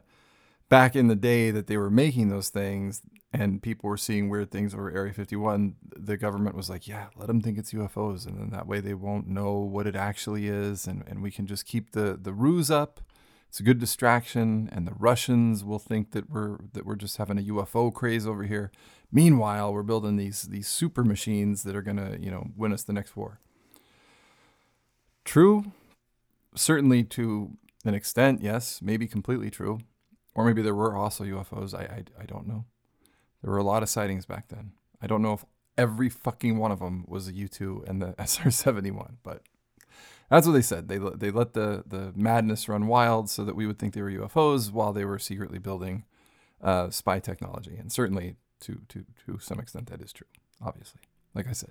[0.69, 4.51] back in the day that they were making those things, and people were seeing weird
[4.51, 8.27] things over Area 51, the government was like, yeah, let them think it's UFOs.
[8.27, 10.87] And then that way they won't know what it actually is.
[10.87, 13.01] And, and we can just keep the, the ruse up.
[13.49, 14.71] It's a good distraction.
[14.73, 18.45] And the Russians will think that we're, that we're just having a UFO craze over
[18.45, 18.73] here.
[19.13, 22.83] Meanwhile, we're building these, these super machines that are going to, you know, win us
[22.83, 23.41] the next war.
[25.27, 25.73] True.
[26.55, 28.81] Certainly to an extent, yes.
[28.81, 29.81] Maybe completely true.
[30.35, 31.75] Or maybe there were also UFOs.
[31.75, 32.65] I, I, I don't know.
[33.43, 34.73] There were a lot of sightings back then.
[35.01, 35.45] I don't know if
[35.77, 39.43] every fucking one of them was a U2 and the SR 71, but
[40.29, 40.89] that's what they said.
[40.89, 44.11] They, they let the, the madness run wild so that we would think they were
[44.11, 46.05] UFOs while they were secretly building
[46.63, 47.77] uh, spy technology.
[47.79, 50.27] And certainly, to, to, to some extent, that is true,
[50.63, 51.01] obviously.
[51.35, 51.71] Like I said.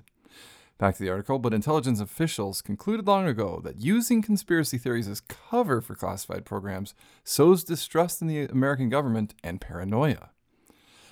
[0.77, 5.21] Back to the article, but intelligence officials concluded long ago that using conspiracy theories as
[5.21, 10.29] cover for classified programs sows distrust in the American government and paranoia.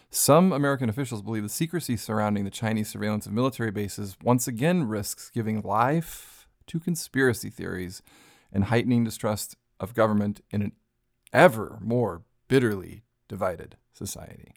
[0.09, 4.83] Some American officials believe the secrecy surrounding the Chinese surveillance of military bases once again
[4.87, 8.01] risks giving life to conspiracy theories
[8.51, 10.71] and heightening distrust of government in an
[11.33, 14.53] ever more bitterly divided society.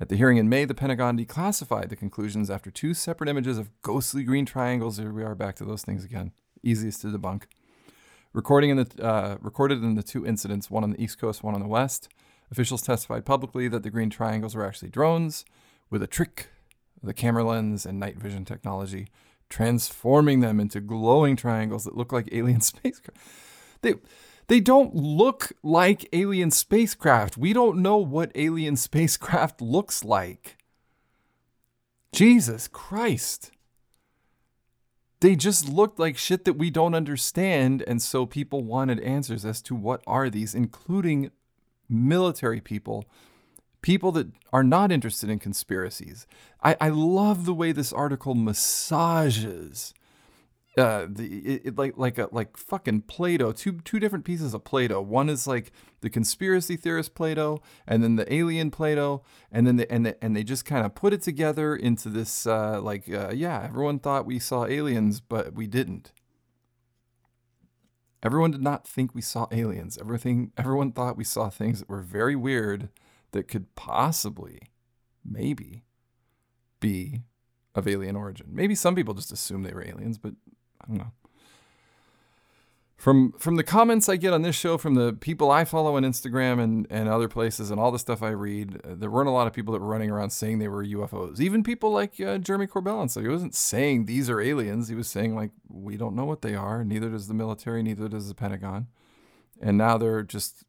[0.00, 3.70] At the hearing in May, the Pentagon declassified the conclusions after two separate images of
[3.82, 4.96] ghostly green triangles.
[4.96, 6.32] Here we are back to those things again.
[6.62, 7.44] Easiest to debunk.
[8.32, 11.54] Recording in the, uh, recorded in the two incidents, one on the East Coast, one
[11.54, 12.08] on the West,
[12.54, 15.44] Officials testified publicly that the green triangles were actually drones
[15.90, 16.50] with a trick
[17.02, 19.08] the camera lens and night vision technology,
[19.48, 23.20] transforming them into glowing triangles that look like alien spacecraft.
[23.82, 23.94] They
[24.46, 27.36] they don't look like alien spacecraft.
[27.36, 30.56] We don't know what alien spacecraft looks like.
[32.12, 33.50] Jesus Christ.
[35.18, 39.60] They just looked like shit that we don't understand, and so people wanted answers as
[39.62, 41.32] to what are these, including
[41.88, 43.04] military people,
[43.82, 46.26] people that are not interested in conspiracies.
[46.62, 49.94] I, I love the way this article massages
[50.76, 53.52] uh, the it, it, like like a like fucking Play-Doh.
[53.52, 55.00] Two two different pieces of Play-Doh.
[55.00, 59.90] One is like the conspiracy theorist Play-Doh, and then the alien Play-Doh, and then the,
[59.90, 63.30] and the, and they just kind of put it together into this uh, like uh,
[63.32, 66.12] yeah, everyone thought we saw aliens, but we didn't.
[68.24, 69.98] Everyone did not think we saw aliens.
[70.00, 72.88] Everything, everyone thought we saw things that were very weird
[73.32, 74.62] that could possibly,
[75.22, 75.84] maybe,
[76.80, 77.20] be
[77.74, 78.46] of alien origin.
[78.50, 80.32] Maybe some people just assumed they were aliens, but
[80.80, 81.12] I don't know.
[83.04, 86.04] From from the comments I get on this show, from the people I follow on
[86.04, 89.30] Instagram and, and other places, and all the stuff I read, uh, there weren't a
[89.30, 91.38] lot of people that were running around saying they were UFOs.
[91.38, 94.88] Even people like uh, Jeremy Corbell and so he wasn't saying these are aliens.
[94.88, 96.82] He was saying like we don't know what they are.
[96.82, 97.82] Neither does the military.
[97.82, 98.86] Neither does the Pentagon.
[99.60, 100.64] And now they're just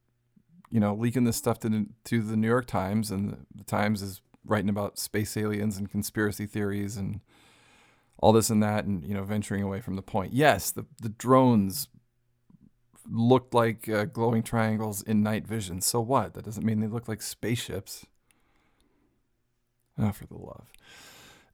[0.70, 4.02] you know leaking this stuff to to the New York Times, and the, the Times
[4.02, 7.22] is writing about space aliens and conspiracy theories and
[8.18, 10.34] all this and that, and you know venturing away from the point.
[10.34, 11.88] Yes, the the drones
[13.10, 15.82] looked like uh, glowing triangles in night vision.
[15.82, 16.34] So what?
[16.34, 18.06] That doesn't mean they look like spaceships.
[19.98, 20.72] Oh, for the love.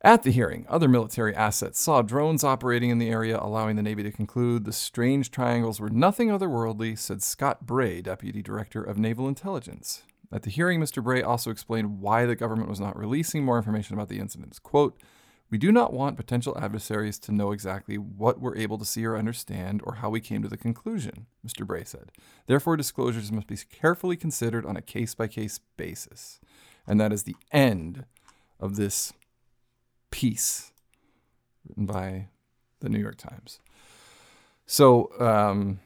[0.03, 4.01] At the hearing, other military assets saw drones operating in the area, allowing the Navy
[4.01, 9.27] to conclude the strange triangles were nothing otherworldly, said Scott Bray, Deputy Director of Naval
[9.27, 10.01] Intelligence.
[10.31, 11.03] At the hearing, Mr.
[11.03, 14.57] Bray also explained why the government was not releasing more information about the incidents.
[14.57, 14.99] Quote,
[15.51, 19.17] we do not want potential adversaries to know exactly what we're able to see or
[19.17, 21.67] understand or how we came to the conclusion, Mr.
[21.67, 22.09] Bray said.
[22.47, 26.39] Therefore, disclosures must be carefully considered on a case by case basis.
[26.87, 28.05] And that is the end
[28.61, 29.11] of this
[30.09, 30.71] piece
[31.67, 32.29] written by
[32.79, 33.59] the New York Times.
[34.65, 35.81] So um,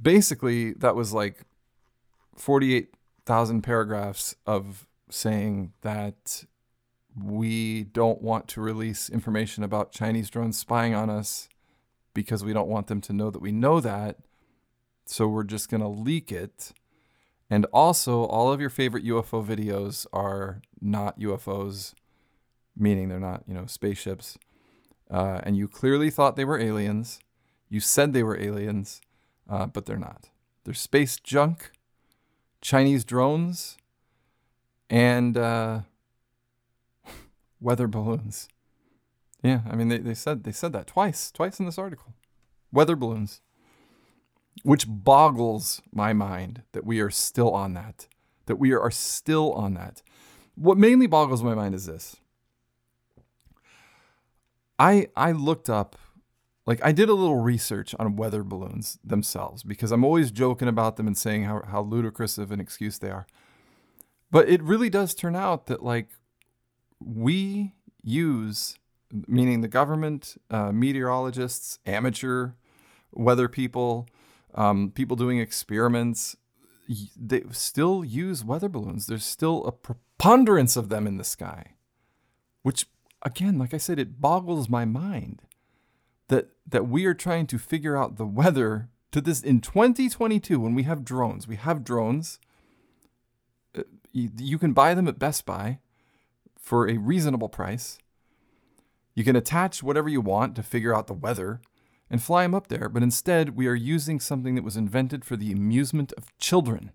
[0.00, 1.42] basically, that was like
[2.36, 6.44] 48,000 paragraphs of saying that
[7.20, 11.48] we don't want to release information about Chinese drones spying on us
[12.14, 14.18] because we don't want them to know that we know that.
[15.04, 16.72] So we're just going to leak it.
[17.50, 21.92] And also, all of your favorite UFO videos are not UFOs,
[22.74, 24.38] meaning they're not, you know, spaceships.
[25.10, 27.20] Uh, and you clearly thought they were aliens.
[27.68, 29.02] You said they were aliens,
[29.50, 30.30] uh, but they're not.
[30.64, 31.72] They're space junk,
[32.62, 33.76] Chinese drones,
[34.88, 35.80] and uh,
[37.62, 38.48] weather balloons.
[39.42, 42.14] Yeah, I mean they, they said they said that twice, twice in this article.
[42.72, 43.40] Weather balloons.
[44.62, 48.06] Which boggles my mind that we are still on that.
[48.46, 50.02] That we are still on that.
[50.54, 52.16] What mainly boggles my mind is this.
[54.78, 55.96] I I looked up
[56.66, 60.96] like I did a little research on weather balloons themselves because I'm always joking about
[60.96, 63.26] them and saying how, how ludicrous of an excuse they are.
[64.30, 66.08] But it really does turn out that like
[67.06, 68.78] we use,
[69.26, 72.52] meaning the government, uh, meteorologists, amateur
[73.12, 74.08] weather people,
[74.54, 76.36] um, people doing experiments,
[77.16, 79.06] they still use weather balloons.
[79.06, 81.74] There's still a preponderance of them in the sky,
[82.62, 82.86] which,
[83.22, 85.42] again, like I said, it boggles my mind
[86.28, 90.74] that that we are trying to figure out the weather to this in 2022 when
[90.74, 91.46] we have drones.
[91.46, 92.38] We have drones.
[93.76, 95.78] Uh, you, you can buy them at Best Buy
[96.62, 97.98] for a reasonable price.
[99.14, 101.60] You can attach whatever you want to figure out the weather
[102.08, 105.36] and fly them up there, but instead we are using something that was invented for
[105.36, 106.92] the amusement of children.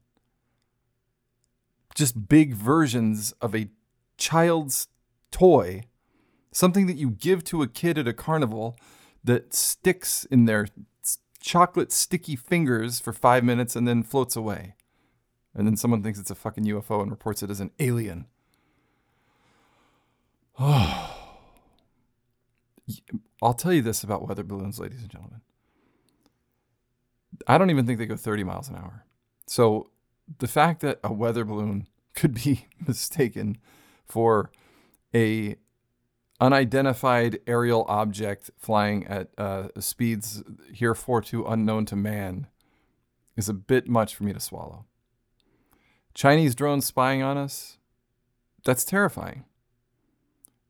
[1.93, 3.69] Just big versions of a
[4.17, 4.87] child's
[5.31, 5.83] toy,
[6.51, 8.77] something that you give to a kid at a carnival
[9.23, 10.67] that sticks in their
[11.39, 14.75] chocolate sticky fingers for five minutes and then floats away.
[15.53, 18.27] And then someone thinks it's a fucking UFO and reports it as an alien.
[20.59, 21.13] Oh.
[23.41, 25.41] I'll tell you this about weather balloons, ladies and gentlemen.
[27.45, 29.05] I don't even think they go 30 miles an hour.
[29.45, 29.91] So
[30.39, 33.57] the fact that a weather balloon could be mistaken
[34.05, 34.51] for
[35.13, 35.55] a
[36.39, 40.43] unidentified aerial object flying at uh, speeds
[40.73, 42.47] heretofore unknown to man
[43.35, 44.85] is a bit much for me to swallow.
[46.13, 47.77] Chinese drones spying on us,
[48.63, 49.45] that's terrifying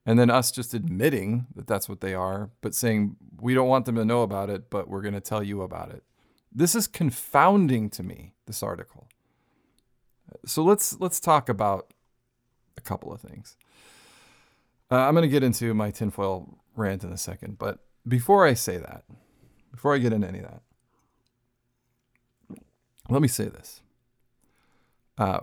[0.08, 3.86] and then us just admitting that that's what they are, but saying we don't want
[3.86, 6.02] them to know about it, but we're going to tell you about it.
[6.50, 8.34] This is confounding to me.
[8.48, 9.10] This article.
[10.46, 11.94] So let's let's talk about
[12.78, 13.58] a couple of things.
[14.90, 18.54] Uh, I'm going to get into my tinfoil rant in a second, but before I
[18.54, 19.04] say that,
[19.74, 20.62] before I get into any of that,
[23.10, 23.82] let me say this.
[25.18, 25.40] Uh,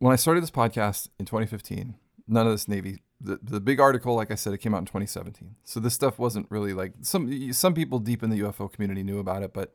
[0.00, 1.94] when I started this podcast in 2015,
[2.26, 5.56] none of this Navy the, big article, like I said, it came out in 2017.
[5.64, 9.18] So this stuff wasn't really like some some people deep in the UFO community knew
[9.18, 9.74] about it, but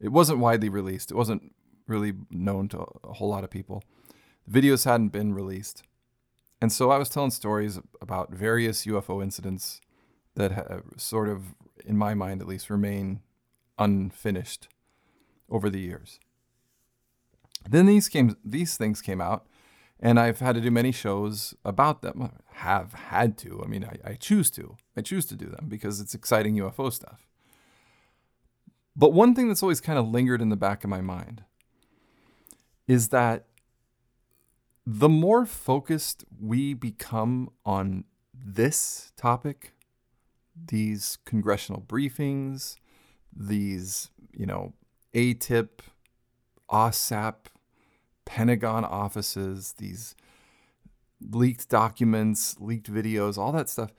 [0.00, 1.10] it wasn't widely released.
[1.10, 1.54] It wasn't
[1.86, 3.82] really known to a whole lot of people.
[4.46, 5.82] The videos hadn't been released,
[6.60, 9.80] and so I was telling stories about various UFO incidents
[10.34, 13.20] that sort of, in my mind at least, remain
[13.78, 14.68] unfinished
[15.48, 16.20] over the years.
[17.68, 19.46] Then these came these things came out
[20.00, 22.30] and I've had to do many shows about them.
[22.54, 23.62] Have had to.
[23.64, 24.76] I mean, I, I choose to.
[24.96, 27.26] I choose to do them because it's exciting UFO stuff.
[28.94, 31.44] But one thing that's always kind of lingered in the back of my mind
[32.86, 33.46] is that
[34.86, 39.72] the more focused we become on this topic,
[40.68, 42.76] these congressional briefings,
[43.34, 44.72] these, you know,
[45.14, 45.80] ATIP,
[46.70, 47.34] OSAP
[48.26, 50.14] Pentagon offices, these
[51.20, 53.90] leaked documents, leaked videos, all that stuff,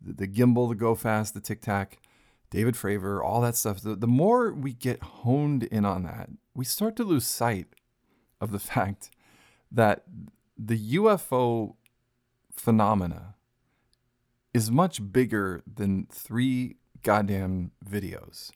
[0.00, 1.98] the, the gimbal, the go fast, the tic tac,
[2.50, 3.80] David Fravor, all that stuff.
[3.80, 7.66] The, the more we get honed in on that, we start to lose sight
[8.40, 9.10] of the fact
[9.70, 10.04] that
[10.58, 11.74] the UFO
[12.52, 13.34] phenomena
[14.54, 18.50] is much bigger than three goddamn videos.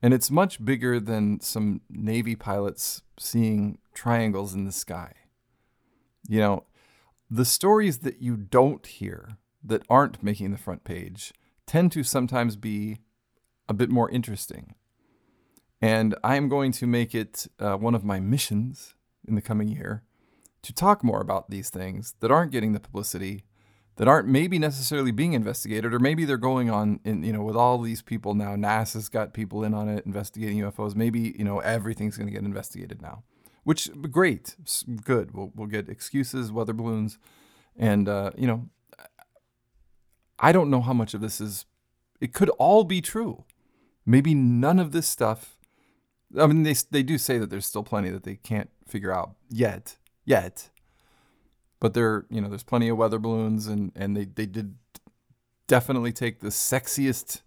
[0.00, 5.12] And it's much bigger than some Navy pilots seeing triangles in the sky.
[6.28, 6.64] You know,
[7.28, 11.32] the stories that you don't hear that aren't making the front page
[11.66, 12.98] tend to sometimes be
[13.68, 14.76] a bit more interesting.
[15.82, 18.94] And I am going to make it uh, one of my missions
[19.26, 20.04] in the coming year
[20.62, 23.44] to talk more about these things that aren't getting the publicity,
[23.96, 27.56] that aren't maybe necessarily being investigated, or maybe they're going on in, you know, with
[27.56, 28.54] all these people now.
[28.54, 30.94] NASA's got people in on it investigating UFOs.
[30.94, 33.24] Maybe, you know, everything's going to get investigated now,
[33.68, 34.56] which great,
[35.04, 35.34] good.
[35.34, 37.18] We'll, we'll get excuses, weather balloons,
[37.76, 38.68] and, uh, you know,
[40.38, 41.66] I don't know how much of this is,
[42.20, 43.44] it could all be true.
[44.06, 45.58] Maybe none of this stuff
[46.36, 49.34] I mean, they they do say that there's still plenty that they can't figure out
[49.48, 50.68] yet, yet.
[51.80, 54.74] But there, you know, there's plenty of weather balloons, and and they they did
[55.66, 57.42] definitely take the sexiest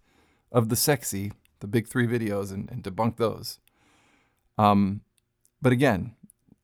[0.51, 3.59] of the sexy, the big three videos, and, and debunk those.
[4.57, 5.01] Um,
[5.61, 6.15] but again,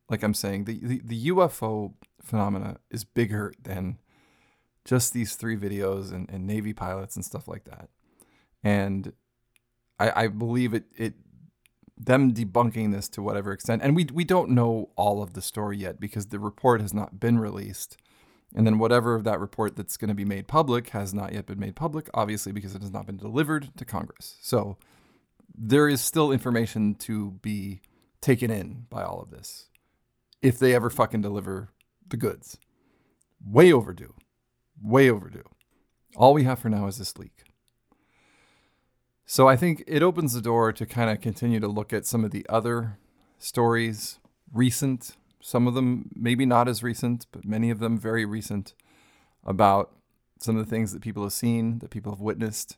[0.09, 3.97] like I'm saying, the, the the UFO phenomena is bigger than
[4.85, 7.89] just these three videos and, and Navy pilots and stuff like that.
[8.63, 9.13] And
[9.99, 11.13] I, I believe it it
[11.97, 13.81] them debunking this to whatever extent.
[13.83, 17.19] And we we don't know all of the story yet because the report has not
[17.19, 17.97] been released.
[18.55, 21.45] And then whatever of that report that's going to be made public has not yet
[21.45, 24.37] been made public, obviously because it has not been delivered to Congress.
[24.41, 24.77] So
[25.53, 27.81] there is still information to be
[28.27, 29.69] taken in by all of this.
[30.41, 31.69] If they ever fucking deliver
[32.09, 32.57] the goods.
[33.41, 34.15] Way overdue.
[34.83, 35.49] Way overdue.
[36.17, 37.43] All we have for now is this leak.
[39.25, 42.25] So I think it opens the door to kind of continue to look at some
[42.25, 42.97] of the other
[43.39, 44.19] stories,
[44.53, 48.73] recent, some of them maybe not as recent, but many of them very recent,
[49.45, 49.93] about
[50.37, 52.75] some of the things that people have seen, that people have witnessed,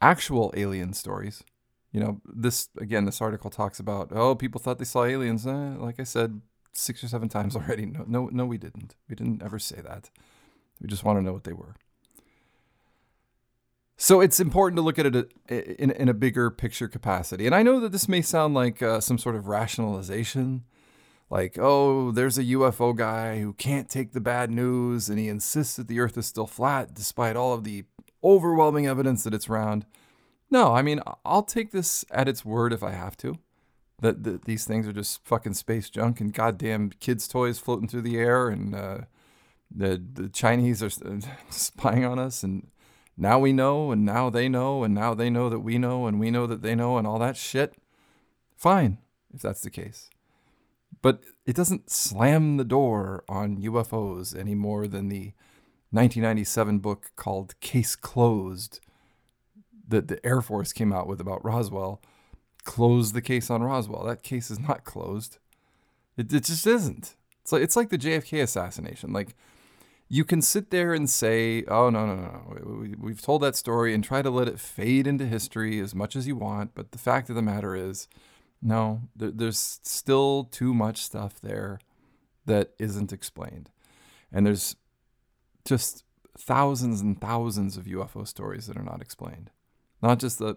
[0.00, 1.44] actual alien stories.
[1.92, 5.46] You know, this again, this article talks about oh, people thought they saw aliens.
[5.46, 6.40] Eh, like I said
[6.72, 7.86] six or seven times already.
[7.86, 8.96] No, no, no, we didn't.
[9.08, 10.10] We didn't ever say that.
[10.80, 11.74] We just want to know what they were.
[14.02, 17.44] So it's important to look at it in, in a bigger picture capacity.
[17.44, 20.64] And I know that this may sound like uh, some sort of rationalization,
[21.28, 25.76] like, oh, there's a UFO guy who can't take the bad news and he insists
[25.76, 27.84] that the earth is still flat despite all of the
[28.24, 29.84] overwhelming evidence that it's round.
[30.50, 33.38] No, I mean, I'll take this at its word if I have to.
[34.00, 38.02] That, that these things are just fucking space junk and goddamn kids' toys floating through
[38.02, 38.98] the air and uh,
[39.70, 40.90] the, the Chinese are
[41.50, 42.66] spying on us and
[43.20, 46.18] now we know, and now they know, and now they know that we know, and
[46.18, 47.74] we know that they know, and all that shit.
[48.56, 48.96] Fine,
[49.34, 50.08] if that's the case.
[51.02, 55.34] But it doesn't slam the door on UFOs any more than the
[55.90, 58.80] 1997 book called Case Closed
[59.90, 62.00] that the Air Force came out with about Roswell
[62.64, 64.04] closed the case on Roswell.
[64.04, 65.38] That case is not closed.
[66.16, 67.16] It, it just isn't.
[67.42, 69.12] It's like it's like the JFK assassination.
[69.12, 69.34] Like
[70.12, 73.94] you can sit there and say, oh, no, no, no, no, we've told that story
[73.94, 76.74] and try to let it fade into history as much as you want.
[76.74, 78.08] But the fact of the matter is,
[78.60, 81.78] no, there's still too much stuff there
[82.44, 83.70] that isn't explained.
[84.32, 84.74] And there's
[85.64, 86.02] just
[86.36, 89.50] thousands and thousands of UFO stories that are not explained,
[90.02, 90.56] not just the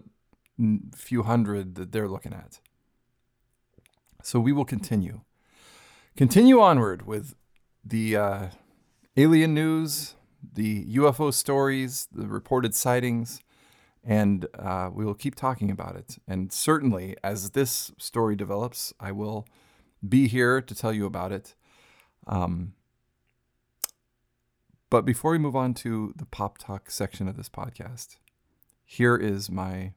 [0.94, 2.60] few hundred that they're looking at.
[4.22, 5.20] So we will continue.
[6.16, 7.34] Continue onward with
[7.84, 8.16] the.
[8.16, 8.46] Uh,
[9.16, 10.14] alien news,
[10.54, 13.40] the UFO stories, the reported sightings,
[14.02, 16.18] and uh, we will keep talking about it.
[16.26, 19.46] And certainly, as this story develops, I will
[20.06, 21.54] be here to tell you about it.
[22.26, 22.74] Um,
[24.90, 28.16] but before we move on to the pop talk section of this podcast,
[28.84, 29.92] here is my.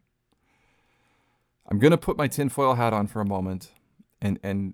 [1.70, 3.72] I'm gonna put my tinfoil hat on for a moment,
[4.22, 4.74] and and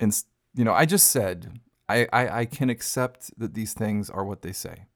[0.00, 0.22] and
[0.54, 4.42] you know I just said I, I, I can accept that these things are what
[4.42, 4.86] they say.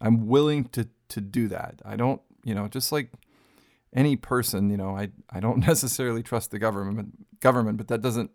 [0.00, 1.80] I'm willing to to do that.
[1.84, 3.12] I don't, you know, just like
[3.94, 8.30] any person, you know, I I don't necessarily trust the government government, but that doesn't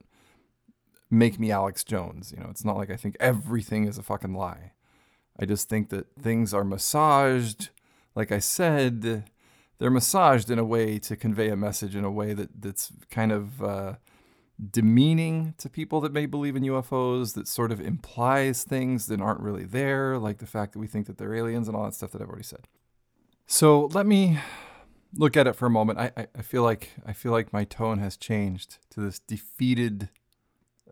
[1.09, 2.34] make me Alex Jones.
[2.36, 4.72] You know, it's not like I think everything is a fucking lie.
[5.39, 7.69] I just think that things are massaged.
[8.16, 9.26] Like I said,
[9.80, 13.32] they're massaged in a way to convey a message in a way that that's kind
[13.32, 13.95] of uh,
[14.70, 19.39] demeaning to people that may believe in UFOs, that sort of implies things that aren't
[19.39, 22.12] really there, like the fact that we think that they're aliens and all that stuff
[22.12, 22.68] that I've already said.
[23.47, 24.39] So let me
[25.16, 25.99] look at it for a moment.
[25.99, 30.09] I, I, I feel like I feel like my tone has changed to this defeated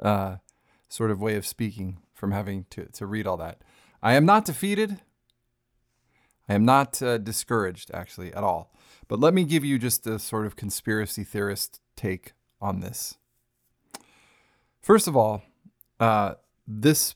[0.01, 0.38] uh,
[0.88, 3.61] sort of way of speaking from having to, to read all that.
[4.01, 5.01] I am not defeated.
[6.50, 8.74] I am not uh, discouraged, actually, at all.
[9.08, 13.18] But let me give you just a sort of conspiracy theorist take on this.
[14.82, 15.43] First of all,
[16.00, 16.34] uh,
[16.68, 17.16] this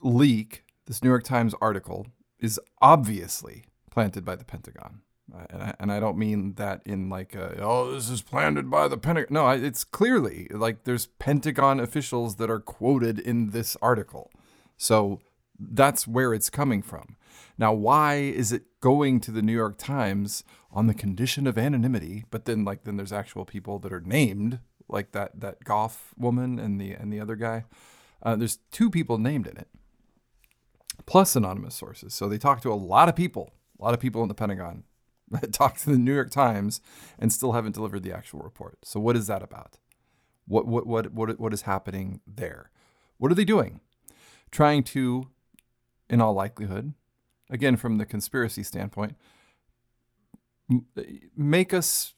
[0.00, 2.08] leak, this New York Times article,
[2.40, 5.02] is obviously planted by the Pentagon.
[5.34, 8.70] Uh, and, I, and I don't mean that in like, a, oh, this is planted
[8.70, 9.32] by the Pentagon.
[9.32, 14.30] No, it's clearly like there's Pentagon officials that are quoted in this article.
[14.76, 15.20] So
[15.58, 17.16] that's where it's coming from.
[17.58, 22.24] Now, why is it going to the New York Times on the condition of anonymity?
[22.30, 26.58] But then, like, then there's actual people that are named, like that that Gough woman
[26.58, 27.64] and the and the other guy.
[28.22, 29.68] Uh, there's two people named in it,
[31.06, 32.14] plus anonymous sources.
[32.14, 34.84] So they talk to a lot of people, a lot of people in the Pentagon
[35.30, 36.80] that talk to the New York Times
[37.18, 38.78] and still haven't delivered the actual report.
[38.84, 39.78] So what is that about?
[40.46, 42.70] What what what what what is happening there?
[43.18, 43.80] What are they doing?
[44.50, 45.28] Trying to,
[46.10, 46.94] in all likelihood,
[47.54, 49.16] again from the conspiracy standpoint,
[51.36, 52.14] make us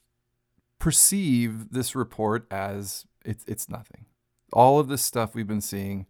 [0.79, 4.07] perceive this report as it's it's nothing.
[4.53, 6.07] All of this stuff we've been seeing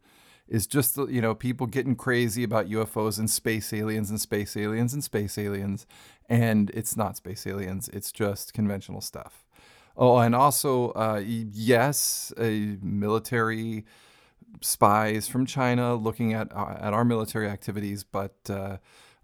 [0.48, 4.94] is just you know people getting crazy about UFOs and space aliens and space aliens
[4.94, 5.86] and space aliens,
[6.28, 7.90] and it's not space aliens.
[7.92, 9.44] It's just conventional stuff.
[9.96, 13.84] Oh, and also uh, yes, military
[14.60, 18.76] spies from China looking at uh, at our military activities, but uh,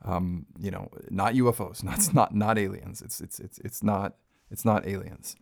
[0.04, 3.02] um, you know, not UFOs, not not not aliens.
[3.02, 4.16] It's it's it's it's not
[4.50, 5.36] it's not aliens.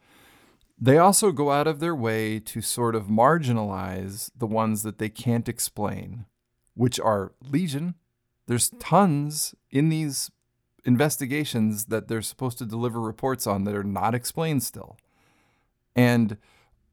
[0.83, 5.11] They also go out of their way to sort of marginalize the ones that they
[5.11, 6.25] can't explain,
[6.75, 7.97] which are legion.
[8.47, 10.31] There's tons in these
[10.87, 14.97] investigations that they're supposed to deliver reports on that are not explained still.
[15.95, 16.39] And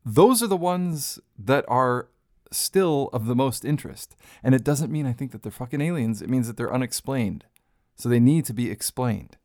[0.05, 2.09] those are the ones that are
[2.51, 4.15] still of the most interest.
[4.43, 7.45] And it doesn't mean I think that they're fucking aliens, it means that they're unexplained.
[7.98, 9.38] So they need to be explained.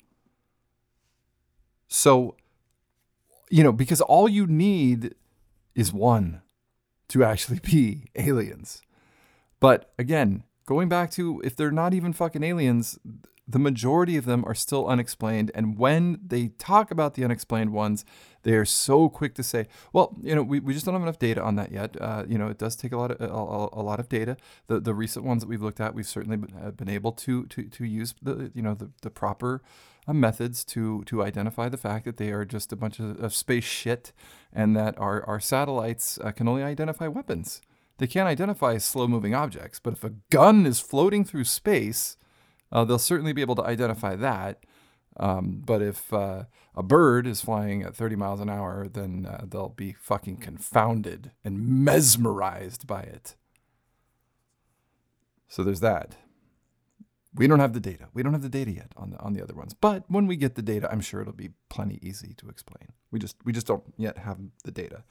[1.89, 2.37] So,
[3.51, 5.15] you know, because all you need
[5.75, 6.43] is one
[7.09, 8.83] to actually be aliens.
[9.61, 12.99] But again, going back to if they're not even fucking aliens,
[13.53, 15.51] the majority of them are still unexplained.
[15.55, 18.05] And when they talk about the unexplained ones,
[18.45, 21.19] they are so quick to say, well, you know, we, we just don't have enough
[21.19, 22.01] data on that yet.
[22.01, 24.37] Uh, you know, it does take a lot of a, a, lot of data.
[24.67, 27.85] The the recent ones that we've looked at, we've certainly been able to to to
[27.85, 29.63] use the you know the the proper
[30.09, 33.35] uh, methods to to identify the fact that they are just a bunch of, of
[33.35, 34.13] space shit,
[34.53, 37.61] and that our our satellites uh, can only identify weapons.
[37.99, 39.79] They can't identify slow moving objects.
[39.79, 42.17] But if a gun is floating through space,
[42.73, 44.65] uh, they'll certainly be able to identify that.
[45.19, 46.45] Um, but if uh,
[46.75, 51.33] a bird is flying at 30 miles an hour, then uh, they'll be fucking confounded
[51.45, 53.37] and mesmerized by it.
[55.49, 56.17] So there's that.
[57.35, 58.09] We don't have the data.
[58.15, 59.75] We don't have the data yet on the on the other ones.
[59.75, 62.93] But when we get the data, I'm sure it'll be plenty easy to explain.
[63.11, 65.05] We just we just don't yet have the data.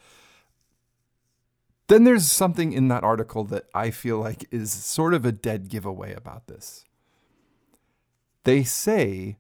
[1.88, 5.68] Then there's something in that article that I feel like is sort of a dead
[5.68, 6.86] giveaway about this.
[8.44, 9.38] They say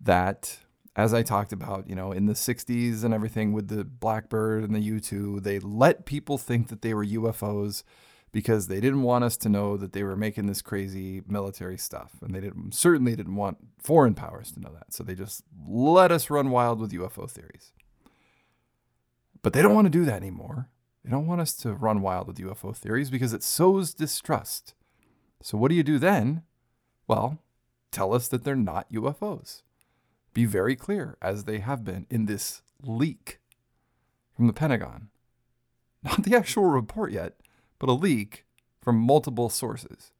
[0.00, 0.58] that
[0.96, 4.74] as I talked about, you know, in the 60s and everything with the Blackbird and
[4.74, 7.84] the U 2, they let people think that they were UFOs
[8.32, 12.16] because they didn't want us to know that they were making this crazy military stuff.
[12.20, 14.92] And they didn't, certainly didn't want foreign powers to know that.
[14.92, 17.72] So they just let us run wild with UFO theories.
[19.40, 20.68] But they don't want to do that anymore.
[21.04, 24.74] They don't want us to run wild with UFO theories because it sows distrust.
[25.42, 26.42] So what do you do then?
[27.06, 27.38] Well,
[27.90, 29.62] tell us that they're not UFOs
[30.38, 33.40] be very clear, as they have been in this leak
[34.36, 35.08] from the Pentagon.
[36.04, 37.34] Not the actual report yet,
[37.80, 38.44] but a leak
[38.80, 40.12] from multiple sources.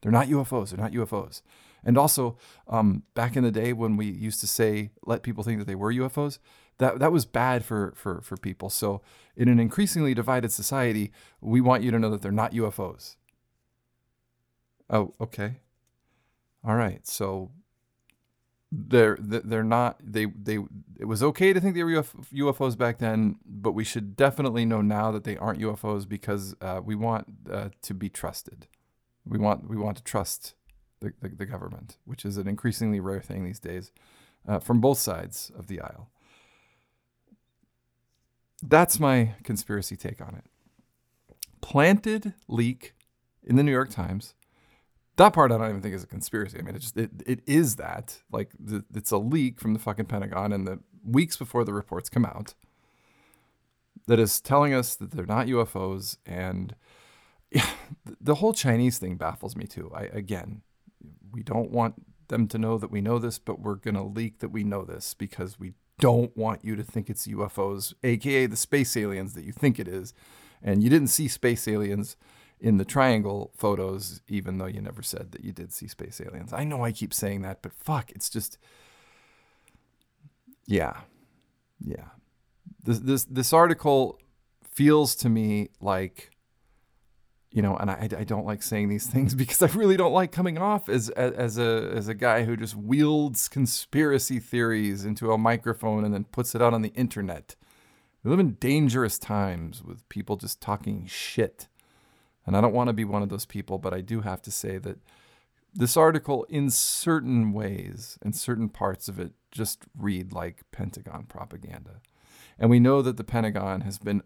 [0.00, 0.70] They're not UFOs.
[0.70, 1.42] They're not UFOs.
[1.84, 2.36] And also,
[2.66, 5.76] um, back in the day when we used to say, let people think that they
[5.76, 6.40] were UFOs,
[6.78, 8.68] that, that was bad for, for, for people.
[8.68, 9.00] So,
[9.36, 13.14] in an increasingly divided society, we want you to know that they're not UFOs.
[14.90, 15.60] Oh, okay.
[16.64, 17.06] All right.
[17.06, 17.50] So,
[18.72, 20.58] they're they're not they they
[20.98, 24.80] it was okay to think they were UFOs back then, but we should definitely know
[24.80, 28.66] now that they aren't UFOs because uh, we want uh, to be trusted.
[29.26, 30.54] We want we want to trust
[31.00, 33.92] the, the, the government, which is an increasingly rare thing these days,
[34.48, 36.08] uh, from both sides of the aisle.
[38.62, 40.44] That's my conspiracy take on it.
[41.60, 42.94] Planted leak
[43.44, 44.34] in the New York Times
[45.16, 46.58] that part I don't even think is a conspiracy.
[46.58, 49.78] I mean, it just it, it is that like the, it's a leak from the
[49.78, 52.54] fucking Pentagon, and the weeks before the reports come out,
[54.06, 56.74] that is telling us that they're not UFOs, and
[57.50, 57.68] yeah,
[58.20, 59.90] the whole Chinese thing baffles me too.
[59.94, 60.62] I again,
[61.30, 61.94] we don't want
[62.28, 64.84] them to know that we know this, but we're going to leak that we know
[64.84, 69.44] this because we don't want you to think it's UFOs, aka the space aliens that
[69.44, 70.14] you think it is.
[70.62, 72.16] And you didn't see space aliens
[72.62, 76.52] in the triangle photos, even though you never said that you did see space aliens.
[76.52, 78.56] I know I keep saying that, but fuck, it's just.
[80.64, 81.00] Yeah.
[81.84, 82.10] Yeah.
[82.84, 84.20] This, this, this article
[84.64, 86.30] feels to me like
[87.54, 90.32] you know, and I, I don't like saying these things because I really don't like
[90.32, 95.32] coming off as, as, as a as a guy who just wields conspiracy theories into
[95.32, 97.56] a microphone and then puts it out on the internet.
[98.24, 101.68] We live in dangerous times with people just talking shit.
[102.46, 104.50] And I don't want to be one of those people, but I do have to
[104.50, 104.98] say that
[105.74, 112.00] this article, in certain ways, in certain parts of it, just read like Pentagon propaganda.
[112.58, 114.22] And we know that the Pentagon has been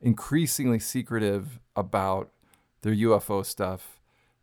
[0.00, 2.30] increasingly secretive about
[2.82, 4.00] their UFO stuff.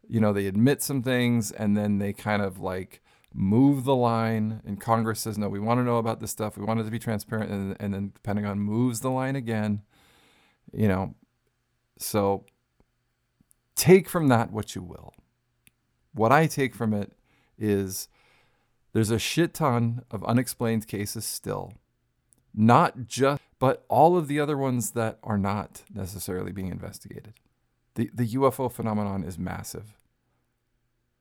[0.08, 3.02] You know, they admit some things and then they kind of like
[3.34, 4.62] move the line.
[4.66, 6.58] And Congress says, no, we want to know about this stuff.
[6.58, 7.52] We want it to be transparent.
[7.52, 9.84] And, and then the Pentagon moves the line again.
[10.74, 11.16] You know,
[12.00, 12.46] so
[13.76, 15.14] take from that what you will.
[16.14, 17.14] What I take from it
[17.58, 18.08] is
[18.94, 21.74] there's a shit ton of unexplained cases still.
[22.54, 27.34] Not just, but all of the other ones that are not necessarily being investigated.
[27.96, 29.96] The, the UFO phenomenon is massive.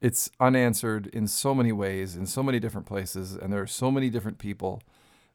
[0.01, 3.90] It's unanswered in so many ways, in so many different places, and there are so
[3.90, 4.82] many different people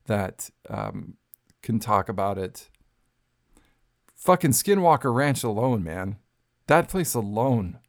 [0.08, 1.16] that um,
[1.62, 2.70] can talk about it.
[4.16, 6.18] Fucking Skinwalker Ranch alone, man
[6.68, 7.80] that place alone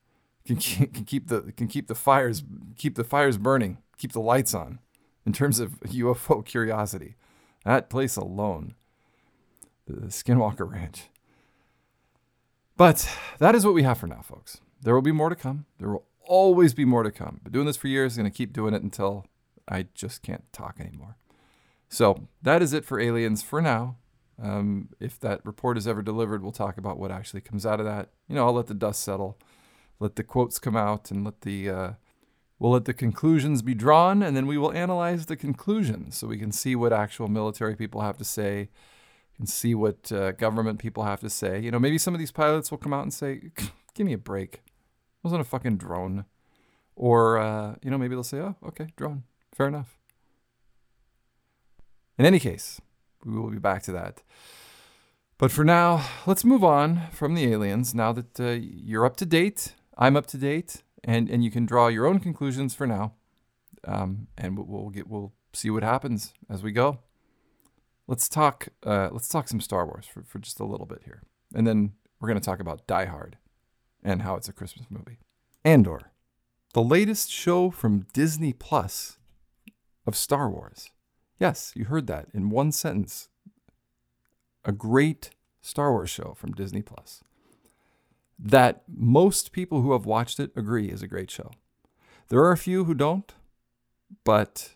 [0.47, 2.43] can keep, can keep the can keep the fires
[2.77, 4.79] keep the fires burning, keep the lights on.
[5.25, 7.17] In terms of UFO curiosity,
[7.65, 8.77] that place alone,
[9.87, 11.09] the Skinwalker Ranch.
[12.77, 13.09] But
[13.39, 14.61] that is what we have for now, folks.
[14.83, 15.67] There will be more to come.
[15.81, 17.41] There will always be more to come.
[17.43, 19.27] But doing this for years, going to keep doing it until
[19.69, 21.17] I just can't talk anymore.
[21.89, 23.97] So that is it for aliens for now.
[24.43, 27.87] Um, if that report is ever delivered, we'll talk about what actually comes out of
[27.87, 28.11] that.
[28.29, 29.39] You know, I'll let the dust settle,
[29.99, 31.91] let the quotes come out, and let the uh,
[32.59, 36.39] we'll let the conclusions be drawn, and then we will analyze the conclusions so we
[36.39, 38.69] can see what actual military people have to say,
[39.39, 41.59] and see what uh, government people have to say.
[41.61, 43.51] You know, maybe some of these pilots will come out and say,
[43.95, 44.63] "Give me a break, it
[45.23, 46.27] wasn't a fucking drone,"
[46.95, 49.23] or uh, you know, maybe they'll say, "Oh, okay, drone,
[49.55, 49.99] fair enough."
[52.19, 52.81] In any case.
[53.25, 54.23] We will be back to that.
[55.39, 57.95] But for now, let's move on from the aliens.
[57.95, 61.67] Now that uh, you're up to date, I'm up to date, and, and you can
[61.67, 63.13] draw your own conclusions for now.
[63.85, 67.01] Um, and we'll get we'll see what happens as we go.
[68.09, 71.23] Let's talk uh, let's talk some Star Wars for, for just a little bit here,
[71.55, 73.37] and then we're going to talk about Die Hard
[74.03, 75.19] and how it's a Christmas movie.
[75.65, 76.13] Andor,
[76.73, 79.19] the latest show from Disney Plus
[80.07, 80.91] of Star Wars.
[81.39, 83.29] Yes, you heard that in one sentence.
[84.65, 85.31] A great
[85.61, 87.23] Star Wars show from Disney Plus
[88.39, 91.51] that most people who have watched it agree is a great show.
[92.29, 93.33] There are a few who don't,
[94.25, 94.75] but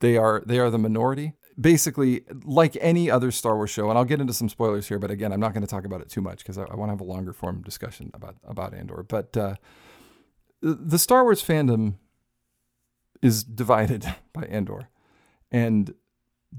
[0.00, 1.34] they are they are the minority.
[1.58, 5.10] Basically, like any other Star Wars show, and I'll get into some spoilers here, but
[5.10, 6.92] again, I'm not going to talk about it too much because I, I want to
[6.92, 9.04] have a longer form discussion about about Andor.
[9.08, 9.54] But uh,
[10.60, 11.94] the Star Wars fandom
[13.22, 14.88] is divided by Andor.
[15.50, 15.94] And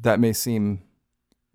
[0.01, 0.83] that may seem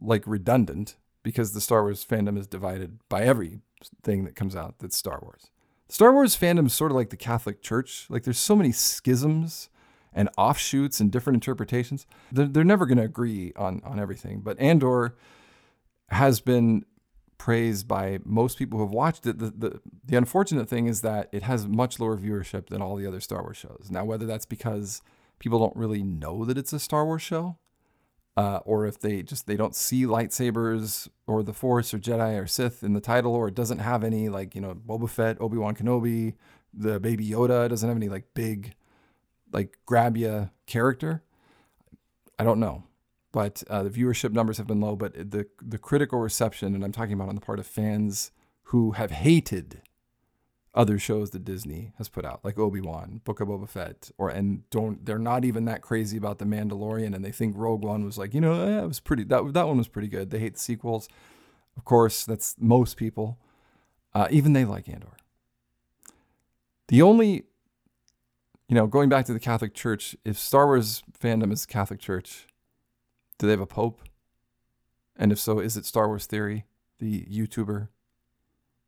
[0.00, 4.96] like redundant because the Star Wars fandom is divided by everything that comes out that's
[4.96, 5.50] Star Wars.
[5.88, 8.06] Star Wars fandom is sort of like the Catholic Church.
[8.08, 9.68] Like there's so many schisms
[10.14, 12.06] and offshoots and different interpretations.
[12.30, 14.40] They're, they're never going to agree on, on everything.
[14.40, 15.14] But Andor
[16.08, 16.84] has been
[17.38, 19.38] praised by most people who have watched it.
[19.38, 23.06] The, the, the unfortunate thing is that it has much lower viewership than all the
[23.06, 23.88] other Star Wars shows.
[23.90, 25.02] Now, whether that's because
[25.42, 27.56] people don't really know that it's a Star Wars show,
[28.36, 32.46] uh, or if they just they don't see lightsabers or the Force or Jedi or
[32.46, 35.58] Sith in the title, or it doesn't have any like you know Boba Fett, Obi
[35.58, 36.34] Wan Kenobi,
[36.72, 38.76] the Baby Yoda, doesn't have any like big,
[39.52, 41.24] like grab you character.
[42.38, 42.84] I don't know,
[43.32, 44.94] but uh, the viewership numbers have been low.
[44.94, 48.30] But the the critical reception, and I'm talking about on the part of fans
[48.66, 49.82] who have hated
[50.74, 54.30] other shows that Disney has put out, like Obi Wan, Book of Boba Fett, or
[54.30, 58.04] and don't they're not even that crazy about the Mandalorian, and they think Rogue One
[58.04, 60.30] was like you know eh, it was pretty that that one was pretty good.
[60.30, 61.08] They hate the sequels,
[61.76, 62.24] of course.
[62.24, 63.38] That's most people.
[64.14, 65.16] Uh, even they like Andor.
[66.88, 67.44] The only,
[68.68, 72.46] you know, going back to the Catholic Church, if Star Wars fandom is Catholic Church,
[73.38, 74.02] do they have a pope?
[75.16, 76.64] And if so, is it Star Wars Theory,
[76.98, 77.88] the YouTuber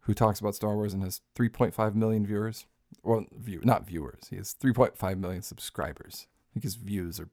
[0.05, 2.67] who talks about Star Wars and has 3.5 million viewers
[3.03, 4.29] Well, view not viewers.
[4.31, 6.27] He has 3.5 million subscribers.
[6.29, 7.29] I think his views are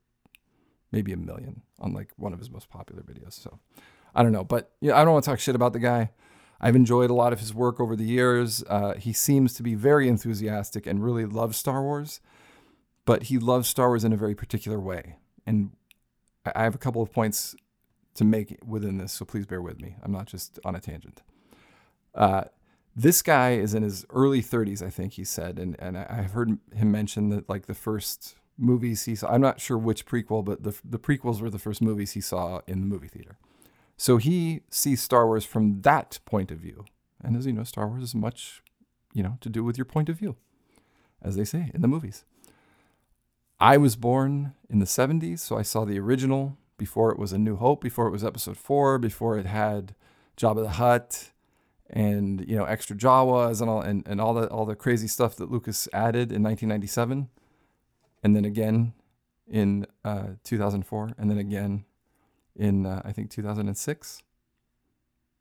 [0.92, 3.34] maybe a million on like one of his most popular videos.
[3.34, 3.60] So
[4.16, 6.12] I don't know, but yeah, I don't want to talk shit about the guy.
[6.60, 8.64] I've enjoyed a lot of his work over the years.
[8.70, 12.22] Uh, he seems to be very enthusiastic and really loves Star Wars,
[13.06, 15.16] but he loves Star Wars in a very particular way.
[15.46, 15.72] And
[16.56, 17.56] I have a couple of points
[18.14, 19.96] to make within this, so please bear with me.
[20.04, 21.24] I'm not just on a tangent.
[22.14, 22.44] Uh,
[22.96, 26.58] this guy is in his early 30s, I think he said, and and I've heard
[26.74, 29.32] him mention that like the first movies he saw.
[29.32, 32.62] I'm not sure which prequel, but the the prequels were the first movies he saw
[32.68, 33.38] in the movie theater.
[33.98, 36.86] So he sees Star Wars from that point of view,
[37.24, 38.62] and as you know, Star Wars is much,
[39.14, 40.36] you know, to do with your point of view,
[41.22, 42.26] as they say in the movies.
[43.60, 47.38] I was born in the 70s, so I saw the original before it was A
[47.38, 49.94] New Hope, before it was Episode Four, before it had
[50.36, 51.31] Jabba the Hutt
[51.92, 55.36] and you know extra Jawas and all and, and all the all the crazy stuff
[55.36, 57.30] that Lucas added in 1997,
[58.24, 58.94] and then again
[59.48, 61.86] in uh, 2004, and then again
[62.56, 64.24] in uh, I think 2006.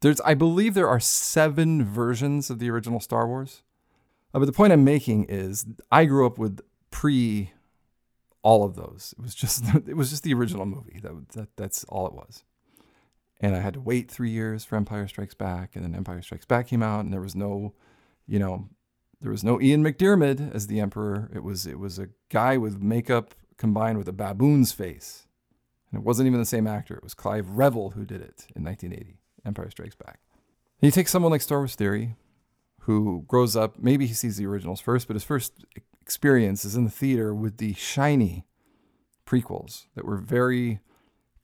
[0.00, 3.62] There's I believe there are seven versions of the original Star Wars,
[4.34, 7.52] uh, but the point I'm making is I grew up with pre
[8.42, 9.14] all of those.
[9.16, 10.98] It was just it was just the original movie.
[11.00, 12.42] That, that that's all it was
[13.40, 16.44] and I had to wait three years for Empire Strikes Back, and then Empire Strikes
[16.44, 17.72] Back came out, and there was no,
[18.26, 18.68] you know,
[19.20, 21.30] there was no Ian McDiarmid as the Emperor.
[21.34, 25.26] It was it was a guy with makeup combined with a baboon's face,
[25.90, 26.94] and it wasn't even the same actor.
[26.94, 30.20] It was Clive Revill who did it in 1980, Empire Strikes Back.
[30.80, 32.16] And you take someone like Star Wars Theory,
[32.80, 33.78] who grows up.
[33.78, 35.64] Maybe he sees the originals first, but his first
[36.00, 38.46] experience is in the theater with the shiny
[39.26, 40.80] prequels that were very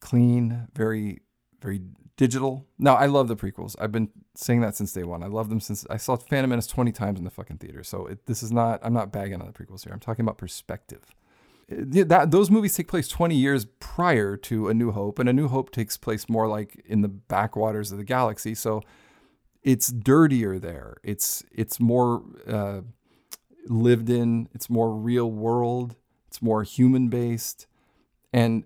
[0.00, 1.20] clean, very
[1.60, 1.80] very
[2.16, 2.66] digital.
[2.78, 3.76] No, I love the prequels.
[3.78, 5.22] I've been saying that since day one.
[5.22, 7.82] I love them since I saw Phantom Menace 20 times in the fucking theater.
[7.82, 9.92] So it, this is not, I'm not bagging on the prequels here.
[9.92, 11.14] I'm talking about perspective.
[11.68, 15.32] It, that, those movies take place 20 years prior to A New Hope, and A
[15.32, 18.54] New Hope takes place more like in the backwaters of the galaxy.
[18.54, 18.82] So
[19.66, 20.96] it's dirtier there.
[21.02, 22.82] It's it's more uh,
[23.66, 24.48] lived in.
[24.54, 25.96] It's more real world.
[26.28, 27.66] It's more human based,
[28.32, 28.62] and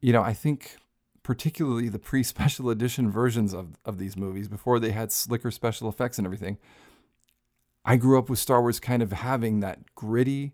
[0.00, 0.76] you know I think
[1.22, 5.88] particularly the pre special edition versions of, of these movies before they had slicker special
[5.88, 6.58] effects and everything.
[7.84, 10.52] I grew up with Star Wars kind of having that gritty,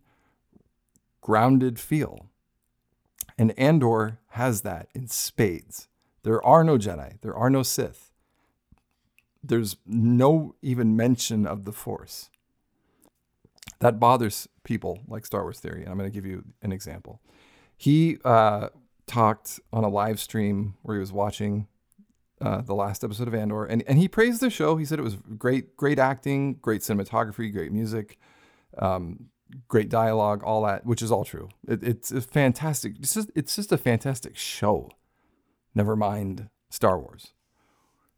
[1.21, 2.31] grounded feel.
[3.37, 5.89] And Andor has that in spades.
[6.23, 8.11] There are no Jedi, there are no Sith.
[9.43, 12.31] There's no even mention of the Force.
[13.81, 15.83] That bothers people like Star Wars Theory.
[15.83, 17.21] And I'm going to give you an example.
[17.77, 18.71] He uh,
[19.07, 21.69] talked on a live stream where he was watching
[22.41, 24.77] uh, the last episode of Andor, and, and he praised the show.
[24.77, 28.19] He said it was great, great acting, great cinematography, great music,
[28.79, 29.27] um,
[29.69, 31.49] great dialogue, all that, which is all true.
[31.67, 32.95] It, it's fantastic.
[32.99, 34.91] It's just, it's just a fantastic show.
[35.75, 37.33] Never mind Star Wars.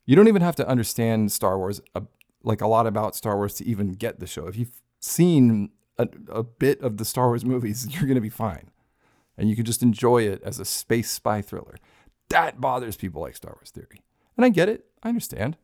[0.05, 2.01] You don't even have to understand Star Wars, uh,
[2.43, 4.47] like a lot about Star Wars, to even get the show.
[4.47, 8.31] If you've seen a, a bit of the Star Wars movies, you're going to be
[8.31, 8.71] fine
[9.39, 11.77] and you can just enjoy it as a space spy thriller.
[12.29, 14.03] That bothers people like Star Wars Theory.
[14.37, 15.57] And I get it, I understand.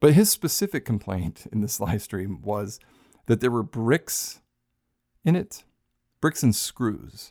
[0.00, 2.78] But his specific complaint in this live stream was
[3.26, 4.40] that there were bricks
[5.24, 5.64] in it,
[6.20, 7.30] bricks and screws.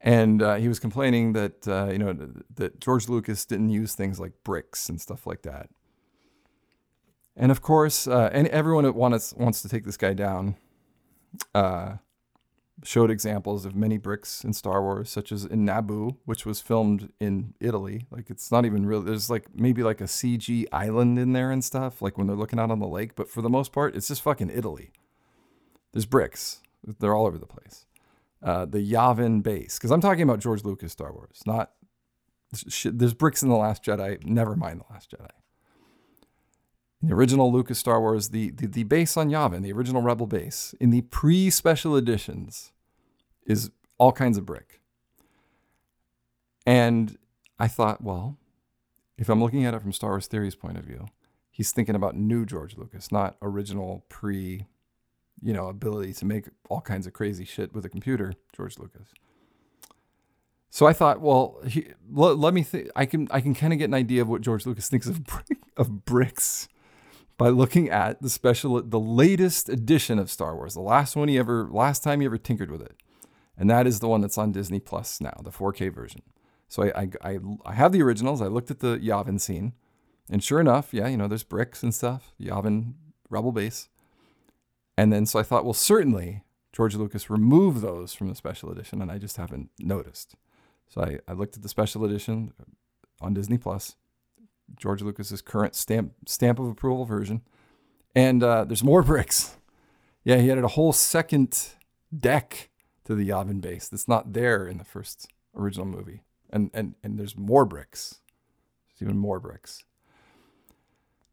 [0.00, 2.16] And uh, he was complaining that uh, you know
[2.54, 5.70] that George Lucas didn't use things like bricks and stuff like that.
[7.36, 10.54] And of course, uh, and everyone wants wants to take this guy down.
[12.84, 17.12] Showed examples of many bricks in Star Wars, such as in Naboo, which was filmed
[17.18, 18.06] in Italy.
[18.10, 19.02] Like it's not even real.
[19.02, 22.60] There's like maybe like a CG island in there and stuff, like when they're looking
[22.60, 23.16] out on the lake.
[23.16, 24.92] But for the most part, it's just fucking Italy.
[25.92, 26.60] There's bricks.
[27.00, 27.86] They're all over the place.
[28.42, 31.72] Uh, the Yavin base, because I'm talking about George Lucas Star Wars, not.
[32.84, 34.24] There's bricks in the Last Jedi.
[34.24, 35.28] Never mind the Last Jedi.
[37.00, 40.26] In the original Lucas Star Wars, the, the, the base on Yavin, the original Rebel
[40.26, 42.72] base, in the pre special editions,
[43.46, 44.80] is all kinds of brick.
[46.66, 47.16] And
[47.58, 48.36] I thought, well,
[49.16, 51.06] if I'm looking at it from Star Wars Theory's point of view,
[51.50, 54.66] he's thinking about new George Lucas, not original pre,
[55.40, 59.08] you know, ability to make all kinds of crazy shit with a computer, George Lucas.
[60.70, 62.90] So I thought, well, he, let, let, me think.
[62.94, 65.20] I can I can kind of get an idea of what George Lucas thinks of
[65.76, 66.68] of bricks
[67.38, 71.38] by looking at the special, the latest edition of Star Wars, the last one he
[71.38, 72.96] ever, last time he ever tinkered with it,
[73.56, 76.22] and that is the one that's on Disney Plus now, the 4K version.
[76.68, 78.42] So I, I, I, I have the originals.
[78.42, 79.72] I looked at the Yavin scene,
[80.28, 82.94] and sure enough, yeah, you know, there's bricks and stuff, Yavin
[83.30, 83.88] Rebel base,
[84.96, 89.00] And then so I thought, well, certainly George Lucas removed those from the special edition,
[89.00, 90.34] and I just haven't noticed.
[90.88, 92.52] So I, I looked at the special edition
[93.20, 93.96] on Disney Plus,
[94.76, 97.42] George Lucas's current stamp stamp of approval version,
[98.14, 99.56] and uh, there's more bricks.
[100.24, 101.70] Yeah, he added a whole second
[102.16, 102.70] deck
[103.04, 107.18] to the Yavin base that's not there in the first original movie, and and and
[107.18, 108.20] there's more bricks.
[108.88, 109.84] There's even more bricks.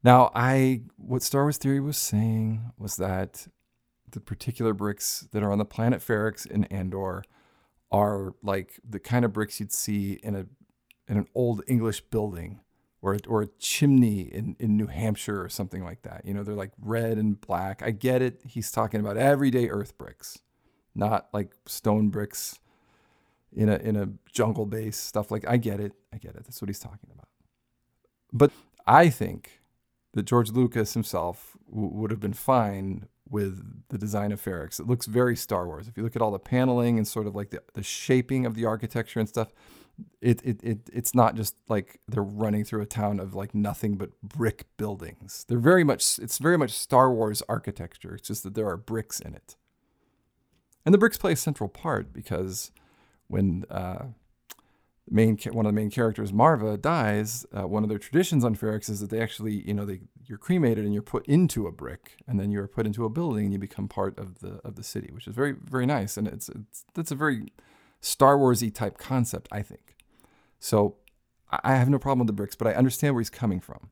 [0.04, 3.48] Now, I what Star Wars Theory was saying was that
[4.10, 7.24] the particular bricks that are on the planet Ferrix in Andor
[7.92, 10.46] are like the kind of bricks you'd see in a
[11.08, 12.60] in an old English building
[13.06, 16.24] or or a chimney in, in New Hampshire or something like that.
[16.26, 17.84] You know, they're like red and black.
[17.86, 18.42] I get it.
[18.48, 20.40] He's talking about everyday earth bricks,
[20.96, 22.58] not like stone bricks
[23.54, 25.94] in a in a jungle base stuff like I get it.
[26.12, 26.46] I get it.
[26.46, 27.28] That's what he's talking about.
[28.34, 28.52] But
[28.88, 29.62] I think
[30.14, 34.80] that George Lucas himself w- would have been fine with the design of Ferrix.
[34.80, 35.88] It looks very Star Wars.
[35.88, 38.56] If you look at all the paneling and sort of like the, the shaping of
[38.56, 39.54] the architecture and stuff,
[40.22, 43.96] it, it, it it's not just like they're running through a town of like nothing
[43.96, 45.46] but brick buildings.
[45.48, 48.16] They're very much it's very much Star Wars architecture.
[48.16, 49.56] It's just that there are bricks in it.
[50.86, 52.72] And the bricks play a central part because
[53.28, 54.06] when uh,
[55.10, 58.90] main one of the main characters, Maarva, dies, uh, one of their traditions on Ferrix
[58.90, 62.18] is that they actually, you know, they you're cremated and you're put into a brick,
[62.28, 64.84] and then you're put into a building and you become part of the of the
[64.84, 67.48] city, which is very very nice, and it's it's that's a very
[68.06, 69.96] Star Warsy type concept, I think.
[70.60, 70.98] So
[71.50, 73.90] I have no problem with the bricks, but I understand where he's coming from.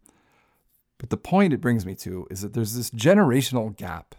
[0.99, 4.13] But the point it brings me to is that there's this generational gap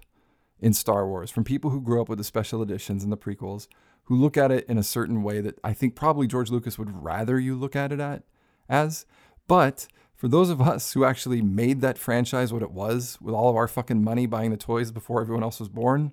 [0.59, 3.69] in Star Wars from people who grew up with the special editions and the prequels
[4.05, 7.05] who look at it in a certain way that I think probably George Lucas would
[7.05, 8.25] rather you look at it at
[8.69, 9.07] as.
[9.47, 9.87] But
[10.17, 13.57] for those of us who actually made that franchise what it was with all of
[13.57, 16.13] our fucking money buying the toys before everyone else was born,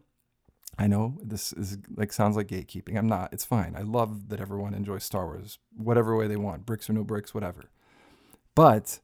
[0.77, 2.97] I know this is like sounds like gatekeeping.
[2.97, 3.33] I'm not.
[3.33, 3.75] It's fine.
[3.77, 7.33] I love that everyone enjoys Star Wars, whatever way they want, bricks or no bricks,
[7.33, 7.69] whatever.
[8.55, 8.99] But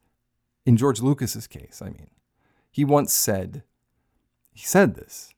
[0.65, 2.09] in George Lucas's case, I mean,
[2.72, 3.63] he once said,
[4.53, 5.34] he said this.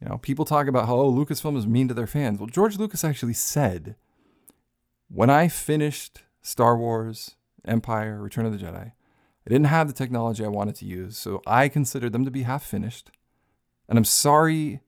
[0.00, 2.38] You know, people talk about how oh, Lucasfilm is mean to their fans.
[2.38, 3.96] Well, George Lucas actually said,
[5.08, 8.92] when I finished Star Wars, Empire, Return of the Jedi,
[9.46, 12.42] I didn't have the technology I wanted to use, so I considered them to be
[12.42, 13.10] half finished.
[13.88, 14.80] And I'm sorry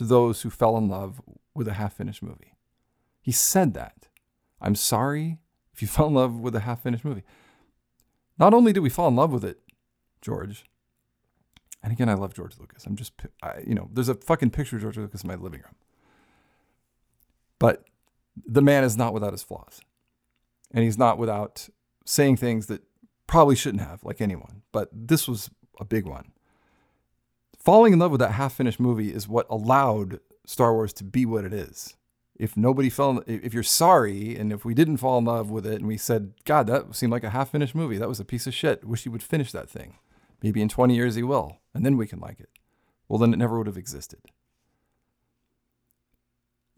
[0.00, 1.20] to those who fell in love
[1.54, 2.54] with a half finished movie.
[3.20, 4.08] He said that.
[4.58, 5.40] I'm sorry
[5.74, 7.22] if you fell in love with a half finished movie.
[8.38, 9.60] Not only did we fall in love with it,
[10.22, 10.64] George,
[11.82, 12.86] and again, I love George Lucas.
[12.86, 15.60] I'm just, I, you know, there's a fucking picture of George Lucas in my living
[15.60, 15.74] room.
[17.58, 17.84] But
[18.46, 19.82] the man is not without his flaws.
[20.70, 21.68] And he's not without
[22.06, 22.80] saying things that
[23.26, 24.62] probably shouldn't have, like anyone.
[24.72, 26.32] But this was a big one.
[27.60, 31.26] Falling in love with that half finished movie is what allowed Star Wars to be
[31.26, 31.94] what it is.
[32.34, 35.74] If nobody fell, if you're sorry, and if we didn't fall in love with it,
[35.74, 38.46] and we said, God, that seemed like a half finished movie, that was a piece
[38.46, 38.82] of shit.
[38.82, 39.98] Wish he would finish that thing.
[40.42, 42.48] Maybe in 20 years he will, and then we can like it.
[43.08, 44.20] Well, then it never would have existed.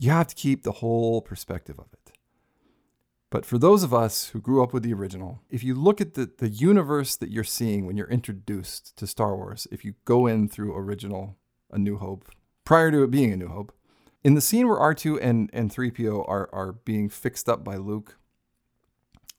[0.01, 2.02] You have to keep the whole perspective of it.
[3.33, 6.13] But for those of us who grew up with the original, if you look at
[6.13, 10.27] the, the universe that you're seeing when you're introduced to Star Wars, if you go
[10.27, 11.39] in through original
[11.71, 12.31] A New Hope,
[12.67, 13.73] prior to it being A New Hope,
[14.23, 18.19] in the scene where R2 and, and 3PO are, are being fixed up by Luke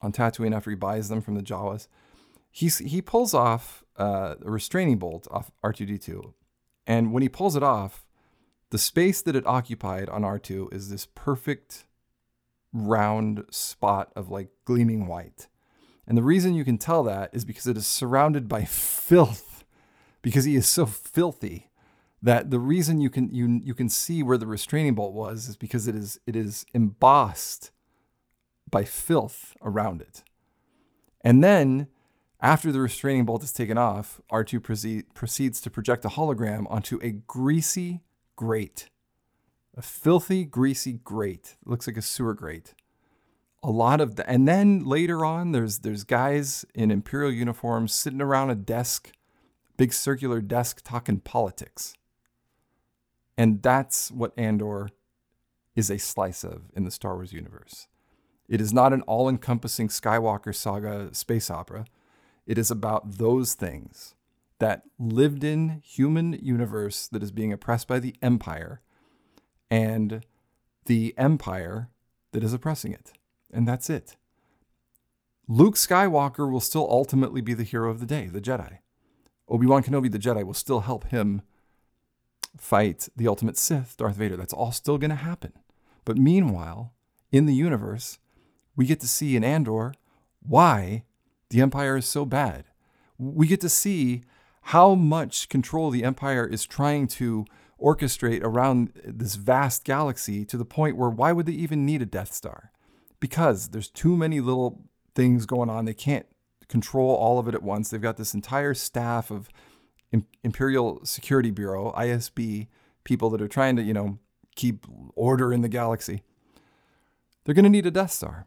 [0.01, 1.87] on Tatooine after he buys them from the Jawas,
[2.49, 6.33] he's, he pulls off uh, a restraining bolt off R2D2.
[6.87, 8.07] And when he pulls it off,
[8.71, 11.85] the space that it occupied on R2 is this perfect
[12.73, 15.47] round spot of like gleaming white.
[16.05, 19.63] And the reason you can tell that is because it is surrounded by filth,
[20.21, 21.69] because he is so filthy
[22.21, 25.55] that the reason you can you you can see where the restraining bolt was is
[25.55, 27.71] because it is it is embossed
[28.69, 30.23] by filth around it.
[31.21, 31.87] And then
[32.41, 36.99] after the restraining bolt is taken off, R2 proceed, proceeds to project a hologram onto
[37.01, 38.01] a greasy
[38.35, 38.89] grate.
[39.75, 41.55] A filthy, greasy grate.
[41.61, 42.73] It looks like a sewer grate.
[43.63, 48.21] A lot of the, and then later on, there's there's guys in imperial uniforms sitting
[48.21, 49.11] around a desk,
[49.77, 51.95] big circular desk, talking politics.
[53.37, 54.89] And that's what Andor
[55.75, 57.87] is a slice of in the Star Wars universe.
[58.47, 61.85] It is not an all encompassing Skywalker saga space opera.
[62.45, 64.13] It is about those things
[64.59, 68.81] that lived in human universe that is being oppressed by the empire
[69.73, 70.23] and
[70.85, 71.89] the empire
[72.31, 73.11] that is oppressing it.
[73.51, 74.15] And that's it.
[75.47, 78.77] Luke Skywalker will still ultimately be the hero of the day, the Jedi.
[79.49, 81.41] Obi-Wan Kenobi the Jedi will still help him
[82.55, 84.37] fight the ultimate Sith, Darth Vader.
[84.37, 85.53] That's all still going to happen.
[86.05, 86.93] But meanwhile,
[87.31, 88.19] in the universe,
[88.75, 89.95] we get to see in Andor
[90.43, 91.03] why
[91.49, 92.65] the Empire is so bad.
[93.17, 94.21] We get to see
[94.67, 97.45] how much control the Empire is trying to
[97.83, 102.05] orchestrate around this vast galaxy to the point where why would they even need a
[102.05, 102.71] Death Star?
[103.19, 104.81] Because there's too many little
[105.15, 105.85] things going on.
[105.85, 106.25] They can't
[106.67, 107.89] control all of it at once.
[107.89, 109.49] They've got this entire staff of
[110.43, 112.67] Imperial Security Bureau, ISB,
[113.03, 114.19] people that are trying to, you know,
[114.55, 116.23] keep order in the galaxy.
[117.43, 118.45] They're going to need a Death Star.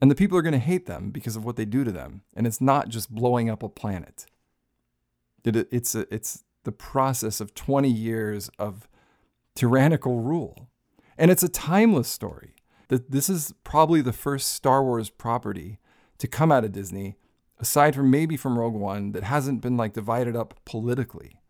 [0.00, 2.22] And the people are going to hate them because of what they do to them.
[2.34, 4.26] And it's not just blowing up a planet.
[5.44, 8.88] It, it's, a, it's the process of 20 years of
[9.54, 10.68] tyrannical rule.
[11.18, 12.54] And it's a timeless story.
[12.88, 15.78] That This is probably the first Star Wars property
[16.18, 17.16] to come out of Disney
[17.62, 21.40] aside from maybe from Rogue One, that hasn't been like divided up politically.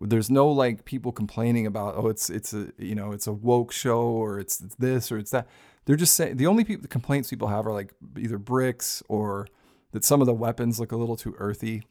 [0.00, 3.70] There's no like people complaining about oh it's it's a you know it's a woke
[3.70, 5.46] show or it's, this or it's that.
[5.84, 9.46] They're just saying the only people, the complaints people have are like either bricks or
[9.92, 11.82] that some of the weapons look a little too earthy,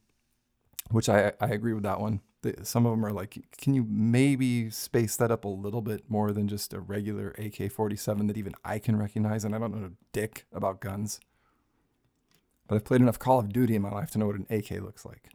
[0.90, 2.22] which I I agree with that one.
[2.64, 6.32] Some of them are like, can you maybe space that up a little bit more
[6.32, 9.44] than just a regular AK 47 that even I can recognize?
[9.44, 11.20] And I don't know a dick about guns.
[12.68, 14.72] But I've played enough Call of Duty in my life to know what an AK
[14.82, 15.30] looks like.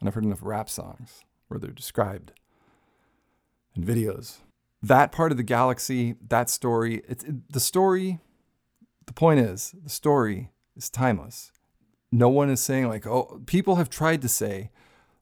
[0.00, 2.32] And I've heard enough rap songs where they're described
[3.74, 4.38] in videos.
[4.82, 8.18] That part of the galaxy, that story, it's it, the story,
[9.06, 11.52] the point is, the story is timeless.
[12.10, 14.70] No one is saying like, oh, people have tried to say,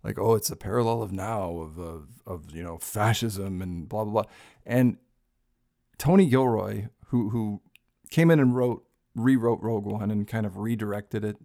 [0.04, 4.04] like, oh, it's a parallel of now of, of, of you know fascism and blah
[4.04, 4.32] blah blah.
[4.64, 4.98] And
[5.98, 7.62] Tony Gilroy, who who
[8.10, 8.84] came in and wrote
[9.14, 11.36] rewrote Rogue One and kind of redirected it,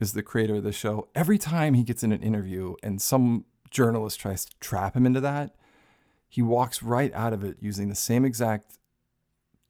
[0.00, 1.08] is the creator of the show.
[1.14, 5.20] Every time he gets in an interview and some journalist tries to trap him into
[5.20, 5.54] that,
[6.28, 8.78] he walks right out of it using the same exact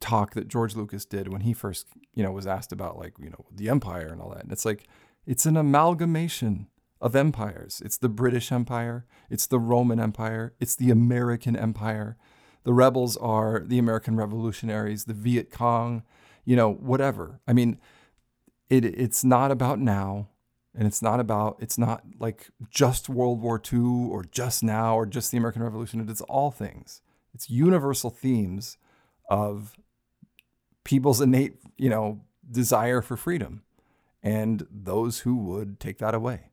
[0.00, 3.30] talk that George Lucas did when he first, you know, was asked about like, you
[3.30, 4.42] know, the empire and all that.
[4.42, 4.88] And it's like
[5.26, 6.66] it's an amalgamation
[7.02, 7.82] of empires.
[7.84, 12.16] It's the British Empire, it's the Roman Empire, it's the American Empire.
[12.62, 16.04] The rebels are the American revolutionaries, the Viet Cong,
[16.44, 17.40] you know, whatever.
[17.46, 17.78] I mean,
[18.70, 20.28] it it's not about now
[20.74, 25.04] and it's not about it's not like just World War II or just now or
[25.04, 26.08] just the American Revolution.
[26.08, 27.02] It's all things.
[27.34, 28.76] It's universal themes
[29.28, 29.76] of
[30.84, 33.62] people's innate, you know, desire for freedom
[34.22, 36.51] and those who would take that away.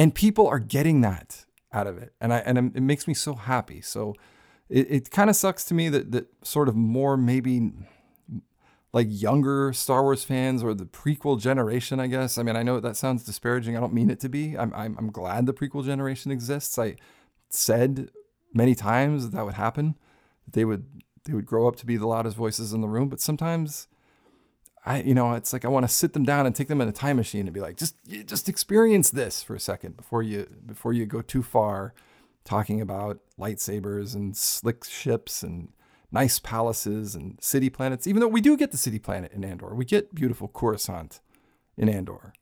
[0.00, 1.44] And people are getting that
[1.74, 2.14] out of it.
[2.22, 3.82] And I and it makes me so happy.
[3.82, 4.14] So
[4.70, 7.70] it, it kind of sucks to me that that sort of more maybe
[8.94, 12.38] like younger Star Wars fans or the prequel generation, I guess.
[12.38, 13.76] I mean, I know that sounds disparaging.
[13.76, 14.56] I don't mean it to be.
[14.56, 16.78] I'm, I'm, I'm glad the prequel generation exists.
[16.78, 16.96] I
[17.50, 18.10] said
[18.54, 19.96] many times that, that would happen.
[20.46, 20.86] That they would
[21.24, 23.10] they would grow up to be the loudest voices in the room.
[23.10, 23.86] But sometimes,
[24.84, 26.88] I you know, it's like I want to sit them down and take them in
[26.88, 30.46] a time machine and be like, just just experience this for a second before you
[30.64, 31.94] before you go too far,
[32.44, 35.68] talking about lightsabers and slick ships and
[36.12, 39.74] nice palaces and city planets, even though we do get the city planet in Andor.
[39.74, 41.20] We get beautiful Coruscant
[41.76, 42.32] in Andor.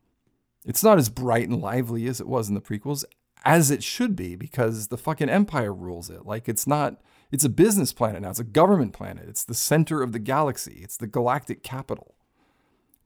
[0.64, 3.04] It's not as bright and lively as it was in the prequels,
[3.44, 6.26] as it should be, because the fucking Empire rules it.
[6.26, 9.28] Like, it's not, it's a business planet now, it's a government planet.
[9.28, 12.16] It's the center of the galaxy, it's the galactic capital,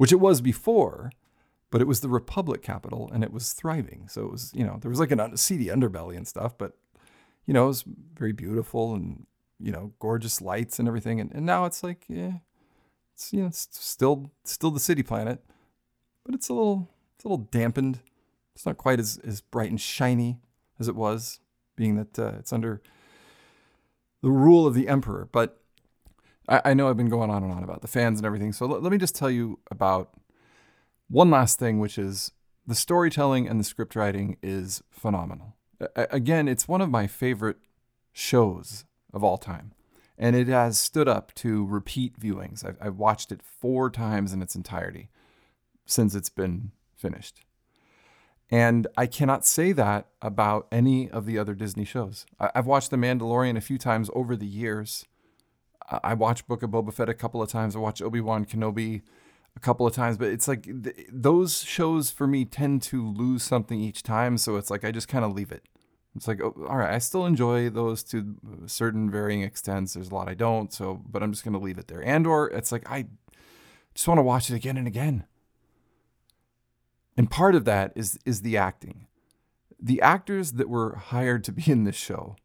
[0.02, 1.12] which it was before.
[1.70, 4.08] But it was the Republic capital and it was thriving.
[4.08, 6.72] So it was, you know, there was like a seedy underbelly and stuff, but,
[7.46, 7.84] you know, it was
[8.14, 9.26] very beautiful and
[9.62, 11.20] you know, gorgeous lights and everything.
[11.20, 12.32] And, and now it's like, yeah,
[13.14, 15.42] it's, you know, it's still, still the city planet,
[16.24, 18.00] but it's a little, it's a little dampened.
[18.54, 20.40] It's not quite as, as bright and shiny
[20.80, 21.38] as it was,
[21.76, 22.82] being that uh, it's under
[24.20, 25.28] the rule of the emperor.
[25.30, 25.61] But
[26.52, 28.52] I, I, know I've been going on and on about the fans and everything.
[28.52, 30.10] So let, let me just tell you about
[31.08, 32.32] one last thing, which is
[32.66, 35.56] the storytelling and the script writing is phenomenal.
[35.96, 37.56] again, it's one of my favorite
[38.12, 39.72] shows of all time.
[40.18, 42.64] And it has stood up to repeat viewings.
[42.64, 45.08] I've, I've watched it four times in its entirety
[45.86, 47.40] since it's been finished.
[48.50, 52.26] And I cannot say that about any of the other Disney shows.
[52.38, 55.06] I've watched The Mandalorian a few times over the years.
[56.02, 57.76] I watched Book of Boba Fett a couple of times.
[57.76, 59.02] I watched Obi Wan Kenobi
[59.56, 63.42] a couple of times, but it's like th- those shows for me tend to lose
[63.42, 64.38] something each time.
[64.38, 65.64] So it's like I just kind of leave it.
[66.14, 68.36] It's like, oh, all right, I still enjoy those to
[68.66, 69.94] certain varying extents.
[69.94, 72.04] There's a lot I don't, so but I'm just gonna leave it there.
[72.06, 73.06] Andor it's like I
[73.94, 75.24] just want to watch it again and again.
[77.16, 79.06] And part of that is is the acting.
[79.80, 82.36] The actors that were hired to be in this show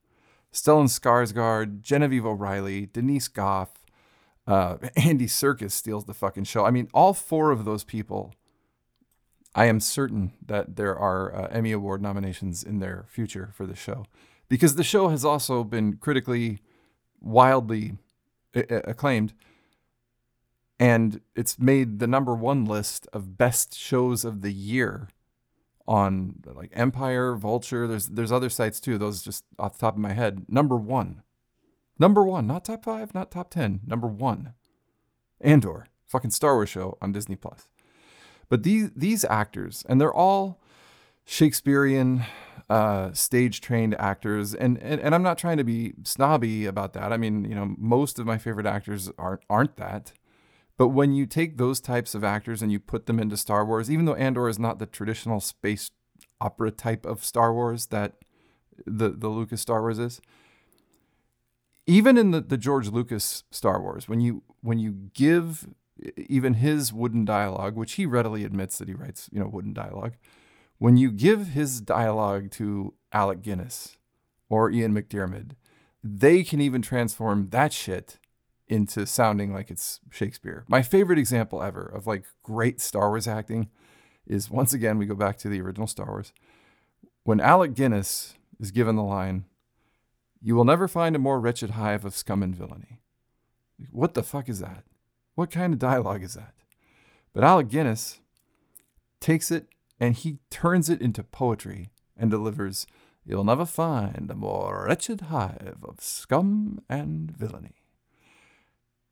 [0.57, 3.69] Stellan Skarsgård, Genevieve O'Reilly, Denise Gough,
[4.47, 6.65] uh, Andy Serkis steals the fucking show.
[6.65, 8.33] I mean, all four of those people.
[9.53, 13.75] I am certain that there are uh, Emmy Award nominations in their future for the
[13.75, 14.05] show,
[14.49, 16.59] because the show has also been critically
[17.21, 17.97] wildly
[18.53, 19.33] acclaimed
[20.79, 25.09] and it's made the number one list of best shows of the year
[25.87, 27.87] on like Empire, Vulture.
[27.87, 28.97] There's there's other sites too.
[28.97, 30.45] Those just off the top of my head.
[30.47, 31.23] Number one,
[31.97, 33.81] number one, not top five, not top ten.
[33.85, 34.53] Number one,
[35.41, 37.67] Andor, fucking Star Wars show on Disney Plus.
[38.49, 40.61] But these these actors, and they're all
[41.25, 42.23] Shakespearean,
[42.69, 47.11] uh, stage trained actors, and, and and I'm not trying to be snobby about that.
[47.11, 50.13] I mean, you know, most of my favorite actors aren't aren't that.
[50.77, 53.89] But when you take those types of actors and you put them into Star Wars,
[53.89, 55.89] even though Andor is not the traditional space
[56.39, 58.13] opera type of Star Wars that
[58.85, 60.21] the, the Lucas Star Wars is,
[61.87, 65.67] even in the, the George Lucas Star Wars, when you when you give
[66.17, 70.13] even his wooden dialogue, which he readily admits that he writes, you know, wooden dialogue,
[70.77, 73.97] when you give his dialogue to Alec Guinness
[74.49, 75.51] or Ian McDiarmid,
[76.03, 78.19] they can even transform that shit
[78.69, 80.65] into sounding like it's Shakespeare.
[80.67, 83.69] My favorite example ever of like great Star Wars acting
[84.25, 86.33] is once again, we go back to the original Star Wars.
[87.23, 89.45] When Alec Guinness is given the line,
[90.41, 93.01] You will never find a more wretched hive of scum and villainy.
[93.91, 94.83] What the fuck is that?
[95.35, 96.53] What kind of dialogue is that?
[97.33, 98.19] But Alec Guinness
[99.19, 99.67] takes it
[99.99, 102.85] and he turns it into poetry and delivers,
[103.25, 107.75] You'll never find a more wretched hive of scum and villainy.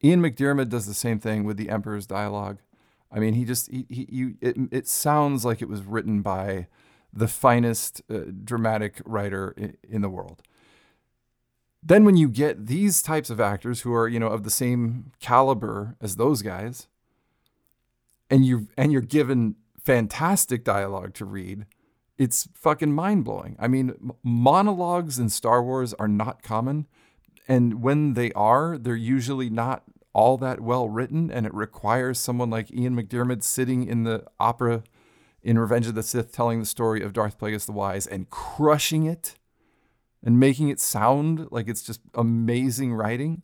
[0.05, 2.59] Ian McDiarmid does the same thing with the Emperor's dialogue.
[3.11, 6.67] I mean, he just he, he you it it sounds like it was written by
[7.11, 10.43] the finest uh, dramatic writer in, in the world.
[11.81, 15.11] Then when you get these types of actors who are, you know, of the same
[15.19, 16.87] caliber as those guys
[18.29, 21.65] and you and you're given fantastic dialogue to read,
[22.19, 23.55] it's fucking mind-blowing.
[23.57, 26.85] I mean, monologues in Star Wars are not common
[27.47, 29.83] and when they are, they're usually not
[30.15, 34.81] all that well written, and it requires someone like Ian McDiarmid sitting in the opera
[35.43, 39.05] in Revenge of the Sith telling the story of Darth Plagueis the Wise and crushing
[39.05, 39.35] it
[40.23, 43.43] and making it sound like it's just amazing writing.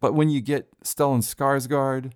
[0.00, 2.12] But when you get Stellan Skarsgård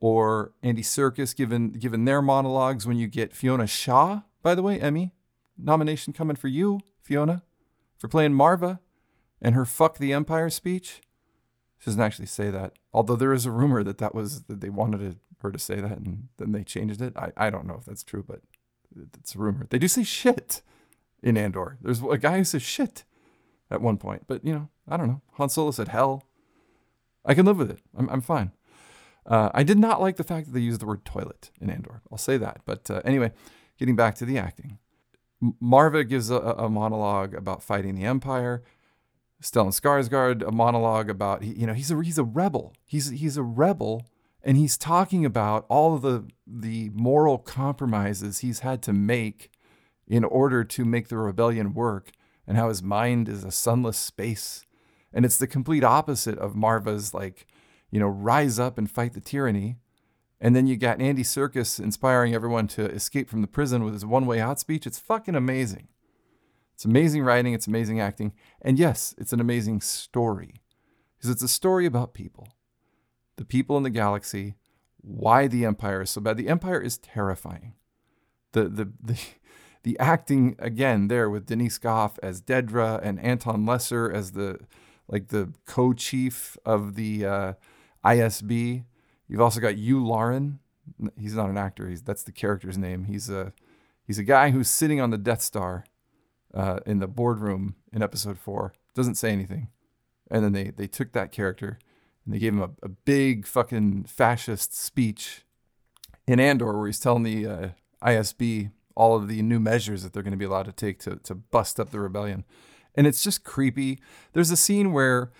[0.00, 4.80] or Andy Serkis given given their monologues, when you get Fiona Shaw, by the way,
[4.80, 5.14] Emmy
[5.56, 7.44] nomination coming for you, Fiona,
[7.96, 8.80] for playing Maarva
[9.40, 11.00] and her "fuck the Empire" speech
[11.80, 12.74] she doesn't actually say that.
[12.92, 15.98] Although there is a rumor that that was that they wanted her to say that
[15.98, 17.16] and then they changed it.
[17.16, 18.42] I, I don't know if that's true, but
[19.18, 19.66] it's a rumor.
[19.70, 20.60] They do say shit
[21.22, 21.78] in Andor.
[21.80, 23.04] There's a guy who says shit
[23.70, 25.22] at one point, but you know, I don't know.
[25.32, 26.24] Han Solo said hell.
[27.24, 27.80] I can live with it.
[27.96, 28.52] I'm, I'm fine.
[29.24, 32.02] Uh, I did not like the fact that they used the word toilet in Andor.
[32.12, 32.60] I'll say that.
[32.66, 33.32] But uh, anyway,
[33.78, 34.78] getting back to the acting.
[35.62, 38.62] Maarva gives a, a monologue about fighting the Empire.
[39.42, 42.74] Stellan Skarsgård a monologue about you know he's a he's a rebel.
[42.84, 44.06] He's he's a rebel
[44.42, 49.50] and he's talking about all of the the moral compromises he's had to make
[50.06, 52.10] in order to make the rebellion work
[52.46, 54.64] and how his mind is a sunless space.
[55.12, 57.46] And it's the complete opposite of Maarva's like,
[57.90, 59.76] you know, rise up and fight the tyranny.
[60.40, 64.06] And then you got Andy Serkis inspiring everyone to escape from the prison with his
[64.06, 64.86] one way out speech.
[64.86, 65.88] It's fucking amazing.
[66.80, 68.32] It's amazing writing, it's amazing acting,
[68.62, 70.62] and yes, it's an amazing story.
[71.14, 72.48] Because it's a story about people.
[73.36, 74.54] The people in the galaxy,
[74.96, 76.38] why the Empire is so bad.
[76.38, 77.74] The Empire is terrifying.
[78.52, 79.20] The the the
[79.82, 84.58] the acting again there with Denise Gough as Dedra and Anton Lesser as the
[85.06, 87.52] like the co-chief of the uh,
[88.02, 88.84] ISB.
[89.28, 90.60] You've also got Yularen.
[91.18, 91.90] He's not an actor.
[91.90, 93.04] He's that's the character's name.
[93.04, 93.52] He's a
[94.06, 95.84] he's a guy who's sitting on the Death Star
[96.54, 98.72] uh, in the boardroom in episode four.
[98.94, 99.68] Doesn't say anything.
[100.30, 101.78] And then they, they took that character
[102.24, 105.44] and they gave him a, a big fucking fascist speech
[106.26, 107.68] in Andor where he's telling the uh,
[108.02, 111.16] ISB all of the new measures that they're going to be allowed to take to,
[111.16, 112.44] to bust up the rebellion.
[112.94, 114.00] And it's just creepy.
[114.32, 115.32] There's a scene where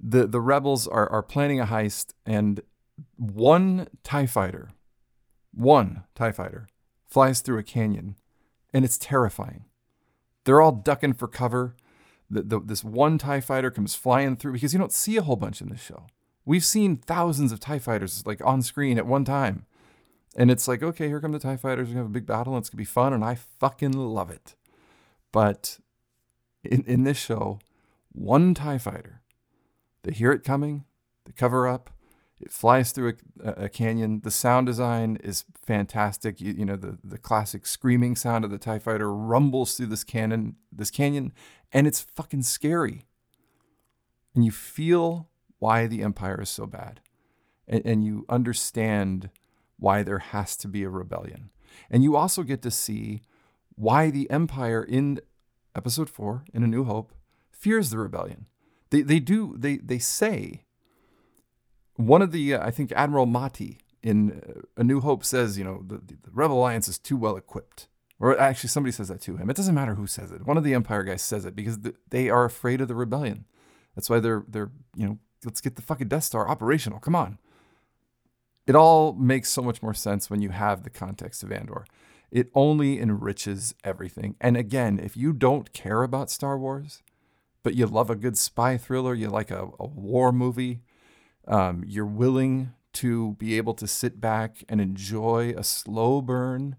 [0.00, 2.60] the, the rebels are, are planning a heist and
[3.16, 4.70] one TIE fighter,
[5.52, 6.68] one TIE fighter,
[7.08, 8.16] flies through a canyon
[8.72, 9.64] and it's terrifying.
[10.46, 11.74] They're all ducking for cover.
[12.30, 15.36] The, the, this one TIE fighter comes flying through because you don't see a whole
[15.36, 16.06] bunch in this show.
[16.44, 19.66] We've seen thousands of TIE fighters like on screen at one time.
[20.36, 21.88] And it's like, okay, here come the TIE fighters.
[21.88, 23.12] To have a big battle and it's going to be fun.
[23.12, 24.54] And I fucking love it.
[25.32, 25.78] But
[26.62, 27.58] in, in this show,
[28.12, 29.22] one TIE fighter.
[30.04, 30.84] They hear it coming,
[31.24, 31.90] they cover up,
[32.40, 34.20] it flies through a, a canyon.
[34.22, 36.40] The sound design is fantastic.
[36.40, 40.04] You, you, know, the, the classic screaming sound of the TIE fighter rumbles through this
[40.04, 41.32] canyon, this canyon,
[41.72, 43.06] and it's fucking scary.
[44.34, 47.00] And you feel why the Empire is so bad.
[47.66, 49.30] And, and you understand
[49.78, 51.50] why there has to be a rebellion.
[51.90, 53.22] And you also get to see
[53.74, 55.20] why the Empire in
[55.74, 57.12] episode four, in A New Hope,
[57.50, 58.46] fears the rebellion.
[58.90, 60.65] They, they do, they, they say,
[61.96, 65.64] one of the, uh, I think Admiral Motti in uh, A New Hope says, you
[65.64, 67.88] know, the, the Rebel Alliance is too well equipped.
[68.18, 69.50] Or actually, somebody says that to him.
[69.50, 70.46] It doesn't matter who says it.
[70.46, 71.78] One of the Empire guys says it because
[72.08, 73.44] they are afraid of the rebellion.
[73.94, 76.98] That's why they're, they're, you know, let's get the fucking Death Star operational.
[76.98, 77.38] Come on.
[78.66, 81.84] It all makes so much more sense when you have the context of Andor.
[82.30, 84.34] It only enriches everything.
[84.40, 87.02] And again, if you don't care about Star Wars,
[87.62, 90.80] but you love a good spy thriller, you like a, a war movie,
[91.46, 96.76] um, you're willing to be able to sit back and enjoy a slow burn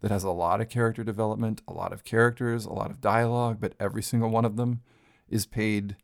[0.00, 3.58] that has a lot of character development, a lot of characters, a lot of dialogue,
[3.60, 4.82] but every single one of them
[5.28, 5.96] is paid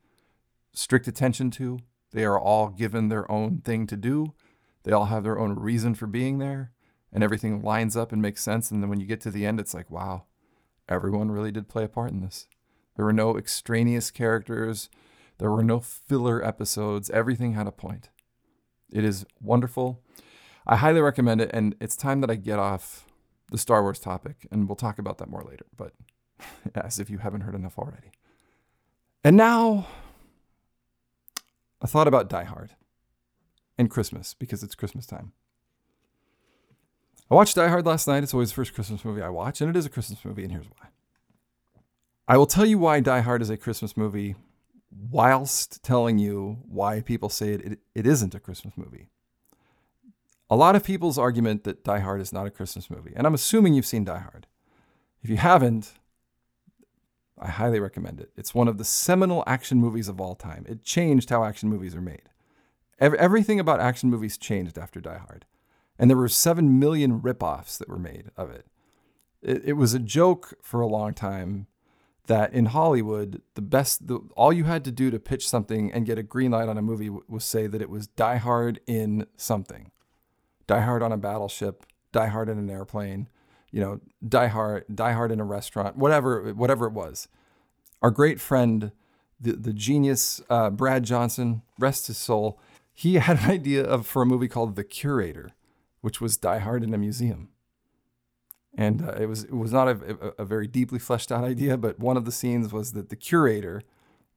[0.73, 1.79] strict attention to.
[2.13, 4.33] They are all given their own thing to do.
[4.85, 6.73] They all have their own reason for being there,
[7.13, 8.71] and everything lines up and makes sense.
[8.71, 10.25] And then when you get to the end, it's like, wow,
[10.89, 12.47] everyone really did play a part in this.
[12.97, 14.89] There were no extraneous characters,
[15.41, 17.09] there were no filler episodes.
[17.11, 18.11] Everything had a point.
[18.93, 20.03] It is wonderful.
[20.67, 23.07] I highly recommend it, and it's time that I get off
[23.51, 25.95] the Star Wars topic, and we'll talk about that more later, but
[26.75, 28.13] as if you haven't heard enough already.
[29.25, 29.87] And now,
[31.81, 32.73] a thought about Die Hard
[33.79, 35.33] and Christmas, because it's Christmas time.
[37.31, 38.23] I watched Die Hard last night.
[38.23, 40.53] It's always the first Christmas movie I watch, and it is a Christmas movie, and
[40.53, 40.89] here's why.
[42.29, 44.37] I will tell you why Die Hard is a Christmas movie
[44.91, 49.09] whilst telling you why people say it, it, it isn't a Christmas movie.
[50.49, 53.35] A lot of people's argument that Die Hard is not a Christmas movie, and I'm
[53.35, 54.47] assuming you've seen Die Hard.
[55.23, 55.93] If you haven't,
[57.39, 58.33] I highly recommend it.
[58.37, 60.67] It's one of the seminal action movies of all time.
[60.69, 62.29] It changed how action movies are made.
[62.99, 65.47] Everything about action movies changed after Die Hard.
[65.99, 68.67] And there were 7 million ripoffs that were made of it.
[69.43, 71.67] It, it was a joke for a long time
[72.31, 76.07] that in Hollywood, the best, the, all you had to do to pitch something and
[76.07, 79.27] get a green light on a movie was say that it was Die Hard in
[79.37, 79.91] something,
[80.69, 83.29] Die Hard on a battleship, Die Hard in an airplane,
[83.73, 87.27] you know, Die Hard, Die Hard in a restaurant, whatever, whatever it was.
[88.01, 88.93] Our great friend,
[89.41, 92.61] the the genius uh, Brad Johnson, rest his soul,
[92.93, 95.51] he had an idea of for a movie called The Curator,
[96.01, 97.49] which was Die Hard in a museum
[98.77, 101.99] and uh, it was it was not a, a, very deeply fleshed out idea, but
[101.99, 103.83] one of the scenes was that the curator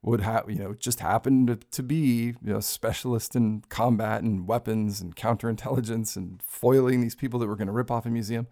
[0.02, 5.00] would have you know just happened to, be you know specialist in combat and weapons
[5.00, 8.46] and counterintelligence and foiling these people that were going to rip off a museum,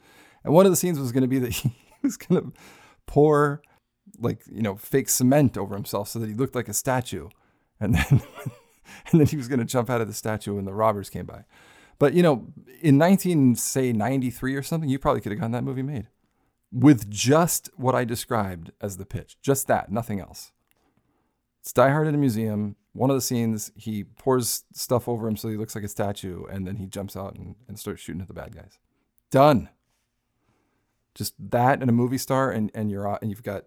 [0.44, 1.72] and one of the scenes was going to be that he
[2.02, 2.52] was going to
[3.06, 3.60] pour
[4.18, 7.28] like you know fake cement over himself so that he looked like a statue,
[7.80, 8.22] and then
[9.10, 11.26] and then he was going to jump out of the statue when the robbers came
[11.26, 11.44] by.
[12.02, 12.48] But you know,
[12.80, 16.08] in 19 say 93 or something, you probably could have gotten that movie made
[16.72, 20.50] with just what I described as the pitch, just that, nothing else.
[21.60, 22.74] It's Die Hard in a museum.
[22.92, 26.44] One of the scenes, he pours stuff over him so he looks like a statue,
[26.46, 28.80] and then he jumps out and, and starts shooting at the bad guys.
[29.30, 29.68] Done.
[31.14, 33.66] Just that and a movie star, and and you're and you've got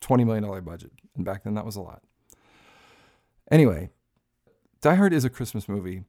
[0.00, 2.02] twenty million dollar budget, and back then that was a lot.
[3.48, 3.90] Anyway,
[4.80, 6.02] Die Hard is a Christmas movie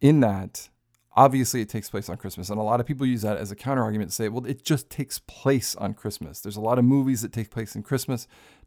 [0.00, 0.68] in that
[1.16, 2.50] obviously it takes place on Christmas.
[2.50, 4.64] And a lot of people use that as a counter argument to say, well, it
[4.64, 6.40] just takes place on Christmas.
[6.40, 8.26] There's a lot of movies that take place in Christmas,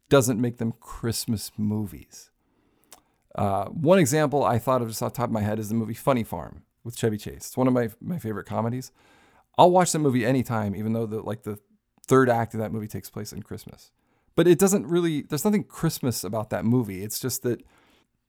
[0.09, 2.29] doesn't make them Christmas movies.
[3.35, 5.75] Uh, one example I thought of just off the top of my head is the
[5.75, 7.47] movie Funny Farm with Chevy Chase.
[7.47, 8.91] It's one of my, my favorite comedies.
[9.57, 11.59] I'll watch that movie anytime, even though the like the
[12.05, 13.91] third act of that movie takes place in Christmas.
[14.35, 17.03] But it doesn't really there's nothing Christmas about that movie.
[17.03, 17.63] It's just that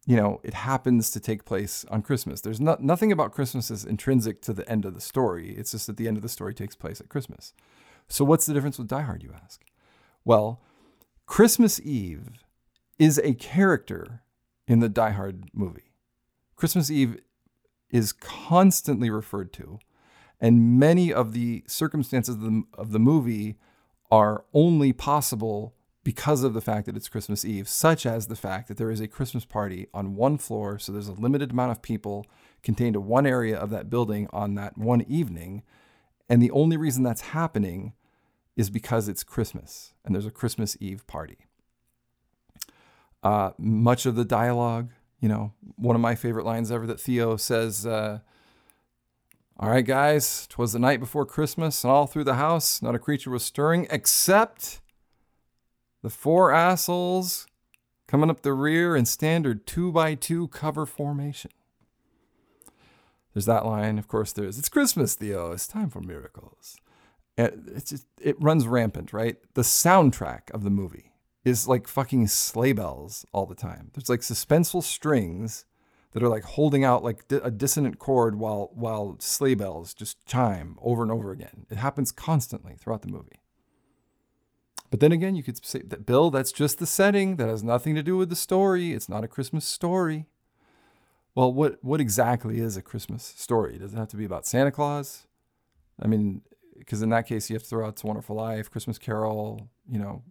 [0.06, 2.40] you know, it happens to take place on Christmas.
[2.40, 5.54] There's not, nothing about Christmas is intrinsic to the end of the story.
[5.56, 7.54] It's just that the end of the story takes place at Christmas.
[8.08, 9.64] So, what's the difference with Die Hard, you ask?
[10.24, 10.60] Well,
[11.26, 12.28] Christmas Eve
[12.98, 14.22] is a character
[14.68, 15.92] in the Die Hard movie.
[16.54, 17.18] Christmas Eve
[17.88, 19.78] is constantly referred to,
[20.38, 23.56] and many of the circumstances of the, of the movie
[24.10, 25.74] are only possible
[26.04, 29.00] because of the fact that it's Christmas Eve, such as the fact that there is
[29.00, 30.78] a Christmas party on one floor.
[30.78, 32.26] So there's a limited amount of people
[32.62, 35.62] contained to one area of that building on that one evening.
[36.28, 37.94] And the only reason that's happening
[38.54, 41.38] is because it's Christmas and there's a Christmas Eve party.
[43.22, 44.90] Uh, much of the dialogue,
[45.20, 48.18] you know, one of my favorite lines ever that Theo says, uh,
[49.58, 52.98] All right, guys, 'twas the night before Christmas, and all through the house, not a
[52.98, 54.82] creature was stirring except
[56.04, 57.46] the four assholes
[58.06, 61.50] coming up the rear in standard two by two cover formation.
[63.32, 64.30] There's that line, of course.
[64.30, 65.52] There's it's Christmas, Theo.
[65.52, 66.76] It's time for miracles.
[67.38, 69.36] It's just, it runs rampant, right?
[69.54, 73.90] The soundtrack of the movie is like fucking sleigh bells all the time.
[73.94, 75.64] There's like suspenseful strings
[76.12, 80.76] that are like holding out like a dissonant chord while while sleigh bells just chime
[80.82, 81.64] over and over again.
[81.70, 83.40] It happens constantly throughout the movie.
[84.94, 87.34] But then again, you could say that Bill, that's just the setting.
[87.34, 88.92] That has nothing to do with the story.
[88.92, 90.26] It's not a Christmas story.
[91.34, 93.76] Well, what what exactly is a Christmas story?
[93.76, 95.26] Does it have to be about Santa Claus?
[96.00, 96.42] I mean,
[96.78, 99.68] because in that case, you have to throw out "It's a Wonderful Life," Christmas Carol.
[99.90, 100.22] You know,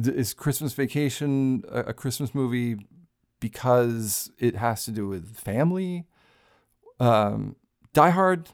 [0.00, 2.76] is Christmas Vacation a, Christmas movie
[3.40, 6.06] because it has to do with family?
[7.00, 7.56] Um,
[7.92, 8.50] Die Hard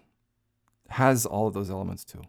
[0.88, 2.22] has all of those elements too.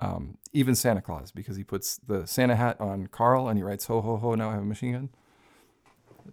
[0.00, 3.86] Um, even Santa Claus, because he puts the Santa hat on Carl and he writes
[3.86, 4.34] "Ho ho ho!
[4.34, 5.08] Now I have a machine gun."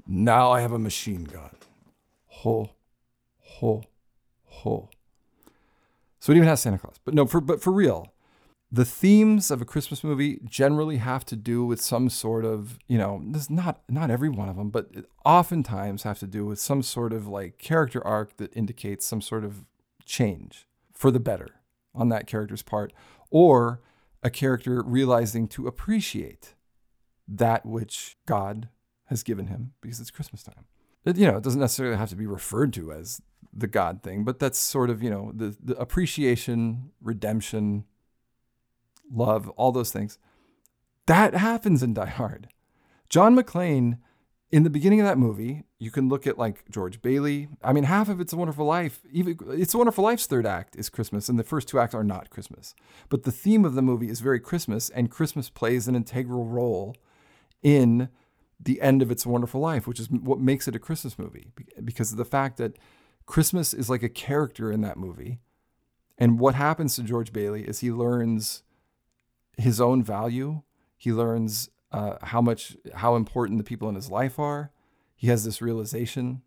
[0.07, 1.55] Now I have a machine gun.
[2.27, 2.71] Ho,
[3.39, 3.83] ho,
[4.45, 4.89] ho.
[6.19, 6.95] So it even has Santa Claus.
[7.03, 8.13] But no, for but for real,
[8.71, 12.97] the themes of a Christmas movie generally have to do with some sort of, you
[12.97, 14.89] know, this not not every one of them, but
[15.25, 19.43] oftentimes have to do with some sort of like character arc that indicates some sort
[19.43, 19.65] of
[20.05, 21.49] change for the better
[21.93, 22.93] on that character's part,
[23.29, 23.81] or
[24.23, 26.55] a character realizing to appreciate
[27.27, 28.69] that which God
[29.05, 30.65] has given him because it's Christmas time.
[31.05, 33.21] It, you know, it doesn't necessarily have to be referred to as
[33.53, 37.83] the God thing, but that's sort of, you know, the, the appreciation, redemption,
[39.11, 40.17] love, all those things.
[41.05, 42.47] That happens in Die Hard.
[43.09, 43.99] John McClane,
[44.53, 47.47] in the beginning of that movie, you can look at like George Bailey.
[47.63, 50.75] I mean, half of It's a Wonderful Life, even It's a Wonderful Life's third act
[50.75, 52.75] is Christmas, and the first two acts are not Christmas.
[53.09, 56.95] But the theme of the movie is very Christmas, and Christmas plays an integral role
[57.63, 58.09] in
[58.59, 61.47] the end of It's a Wonderful Life, which is what makes it a Christmas movie
[61.83, 62.77] because of the fact that
[63.25, 65.39] Christmas is like a character in that movie.
[66.15, 68.61] And what happens to George Bailey is he learns
[69.57, 70.61] his own value.
[70.95, 74.71] He learns uh, how much, how important the people in his life are.
[75.15, 76.41] He has this realization,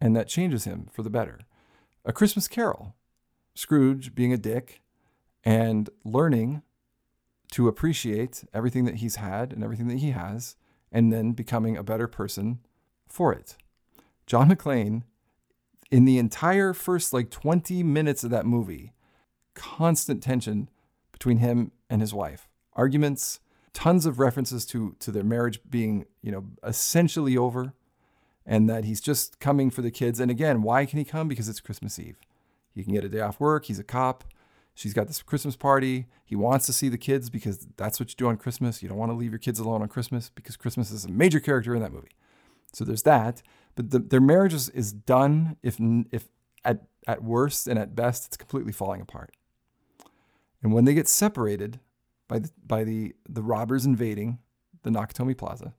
[0.00, 1.40] and that changes him for the better.
[2.04, 2.94] A Christmas Carol,
[3.54, 4.80] Scrooge being a dick
[5.44, 6.62] and learning
[7.50, 10.56] to appreciate everything that he's had and everything that he has
[10.90, 12.60] and then becoming a better person
[13.08, 13.56] for it.
[14.26, 15.02] John McClane,
[15.90, 18.92] in the entire first like 20 minutes of that movie,
[19.54, 20.70] constant tension
[21.10, 23.40] between him and his wife, arguments,
[23.72, 27.74] tons of references to to their marriage being, you know, essentially over
[28.44, 30.20] and that he's just coming for the kids.
[30.20, 31.28] And again, why can he come?
[31.28, 32.18] Because it's Christmas Eve.
[32.74, 34.24] He can get a day off work, he's a cop.
[34.74, 36.06] She's got this Christmas party.
[36.24, 38.82] He wants to see the kids because that's what you do on Christmas.
[38.82, 41.40] You don't want to leave your kids alone on Christmas because Christmas is a major
[41.40, 42.12] character in that movie.
[42.72, 43.42] So there's that.
[43.74, 45.76] But the, their marriage is, is done if
[46.10, 46.28] if
[46.64, 49.32] at at worst and at best it's completely falling apart.
[50.62, 51.80] And when they get separated
[52.32, 54.38] by the by the the robbers invading
[54.84, 55.74] the Nakatomi Plaza,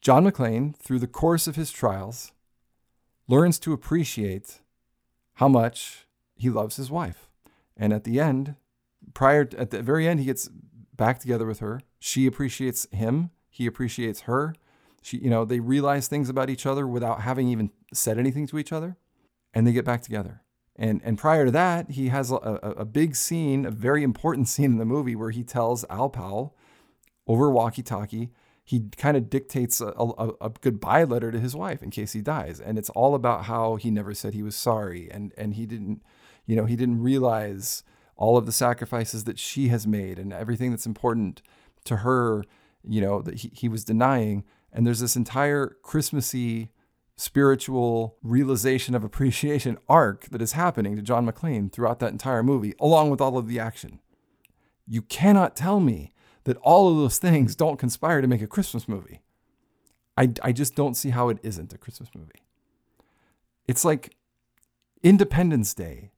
[0.00, 2.30] John McClane, through the course of his trials,
[3.26, 4.60] learns to appreciate
[5.34, 6.06] how much
[6.36, 7.28] he loves his wife.
[7.76, 8.54] And at the end,
[9.14, 10.48] prior to, at the very end, he gets
[10.94, 11.80] back together with her.
[11.98, 13.30] She appreciates him.
[13.50, 14.54] He appreciates her.
[15.02, 18.58] She, you know, they realize things about each other without having even said anything to
[18.58, 18.96] each other,
[19.52, 20.42] and they get back together.
[20.78, 24.72] And and prior to that, he has a, a, big scene, a very important scene
[24.72, 26.56] in the movie where he tells Al Powell
[27.26, 28.30] over walkie-talkie.
[28.62, 32.20] He kind of dictates a, a, a goodbye letter to his wife in case he
[32.20, 35.66] dies, and it's all about how he never said he was sorry, and and he
[35.66, 36.02] didn't
[36.46, 37.82] you know, he didn't realize
[38.16, 41.42] all of the sacrifices that she has made and everything that's important
[41.84, 42.44] to her,
[42.88, 44.44] you know, that he, he was denying.
[44.72, 46.70] And there's this entire Christmassy
[47.16, 52.74] spiritual realization of appreciation arc that is happening to John McClane throughout that entire movie,
[52.80, 54.00] along with all of the action.
[54.86, 56.12] You cannot tell me
[56.44, 59.20] that all of those things don't conspire to make a Christmas movie.
[60.16, 62.44] I, I just don't see how it isn't a Christmas movie.
[63.66, 64.14] It's like
[65.02, 66.10] Independence Day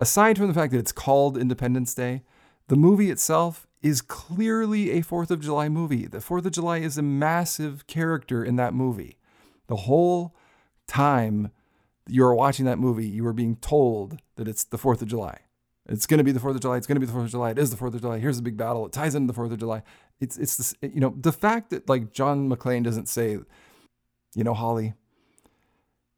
[0.00, 2.22] aside from the fact that it's called Independence Day,
[2.68, 6.06] the movie itself is clearly a 4th of July movie.
[6.06, 9.18] The 4th of July is a massive character in that movie.
[9.70, 10.34] The whole
[10.88, 11.52] time
[12.08, 15.38] you are watching that movie, you are being told that it's the 4th of July.
[15.88, 16.76] It's going to be the 4th of July.
[16.76, 17.50] It's going to be the 4th of July.
[17.52, 18.18] It is the 4th of July.
[18.18, 18.84] Here's the big battle.
[18.84, 19.84] It ties into the 4th of July.
[20.18, 23.38] It's, it's this, you know, the fact that like John McClane doesn't say,
[24.34, 24.94] you know, Holly,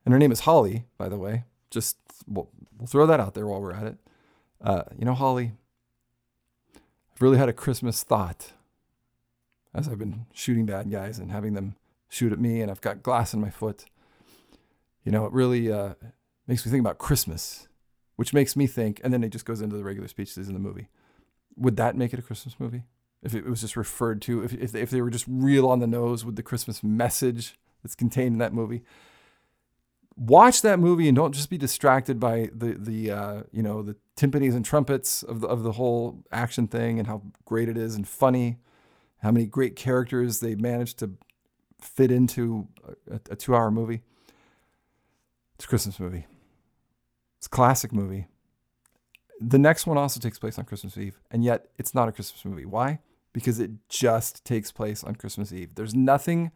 [0.07, 2.49] and her name is Holly, by the way, just we'll,
[2.79, 3.99] we'll throw that out there while we're at it.
[4.63, 5.53] Uh, you know, Holly,
[6.75, 8.53] I've really had a Christmas thought
[9.75, 11.77] as I've been shooting bad guys and having them
[12.13, 13.87] shoot at me, and I've got glass in my foot.
[15.03, 15.95] You know, it really uh,
[16.47, 17.69] makes me think about Christmas,
[18.17, 20.61] which makes me think, and then it just goes into the regular speeches in the
[20.61, 20.89] movie.
[21.57, 22.83] Would that make it a Christmas movie?
[23.23, 25.87] If it was just referred to, if, if, if they were just real on the
[25.87, 28.83] nose with the Christmas message that's contained in that movie,
[30.17, 33.97] watch that movie and don't just be distracted by the the uh, you know the
[34.17, 37.95] timpanis and trumpets of the of the whole action thing and how great it is
[37.95, 38.59] and funny,
[39.19, 41.13] how many great characters they managed to
[41.83, 42.69] fit into
[43.11, 44.03] a, a two hour movie.
[45.57, 46.27] It's a Christmas movie.
[47.39, 48.27] It's a classic movie.
[49.41, 52.45] The next one also takes place on Christmas Eve, and yet it's not a Christmas
[52.45, 52.65] movie.
[52.65, 53.01] Why?
[53.33, 55.75] Because it just takes place on Christmas Eve.
[55.75, 56.53] There's nothing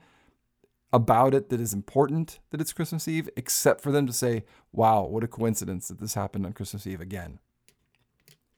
[0.92, 5.04] about it that is important that it's Christmas Eve, except for them to say, wow,
[5.04, 7.40] what a coincidence that this happened on Christmas Eve again.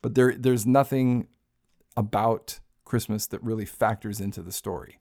[0.02, 1.28] But there, there's nothing
[1.96, 4.98] about Christmas that really factors into the story,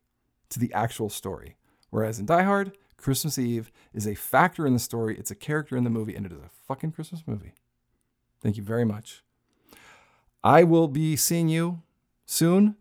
[0.50, 1.58] to the actual story.
[1.90, 5.78] Whereas in Die Hard, Christmas Eve is a factor in the story, it's a character
[5.78, 7.54] in the movie, and it is a fucking Christmas movie.
[8.42, 9.24] Thank you very much.
[10.44, 11.82] I will be seeing you
[12.26, 12.76] soon.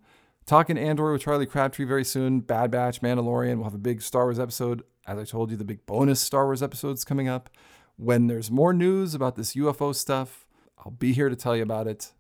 [0.44, 2.40] Talking Andor with Charlie Crabtree very soon.
[2.40, 3.56] Bad Batch, Mandalorian.
[3.56, 4.82] We'll have a big Star Wars episode.
[5.06, 7.51] As I told you, the big bonus Star Wars episodes coming up.
[7.97, 10.47] When there's more news about this UFO stuff,
[10.78, 12.12] I'll be here to tell you about it.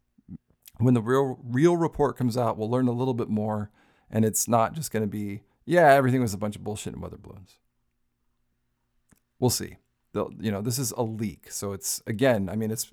[0.78, 3.70] When the real real report comes out, we'll learn a little bit more,
[4.10, 7.02] and it's not just going to be yeah, everything was a bunch of bullshit and
[7.02, 7.58] weather balloons.
[9.40, 9.76] We'll see.
[10.14, 12.48] They'll, you know, this is a leak, so it's again.
[12.48, 12.90] I mean, it's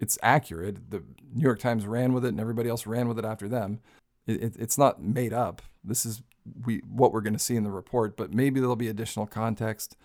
[0.00, 0.90] it's accurate.
[0.90, 1.02] The
[1.34, 3.80] New York Times ran with it, and everybody else ran with it after them.
[4.26, 5.60] It, it, it's not made up.
[5.84, 6.22] This is
[6.64, 9.96] we what we're going to see in the report, but maybe there'll be additional context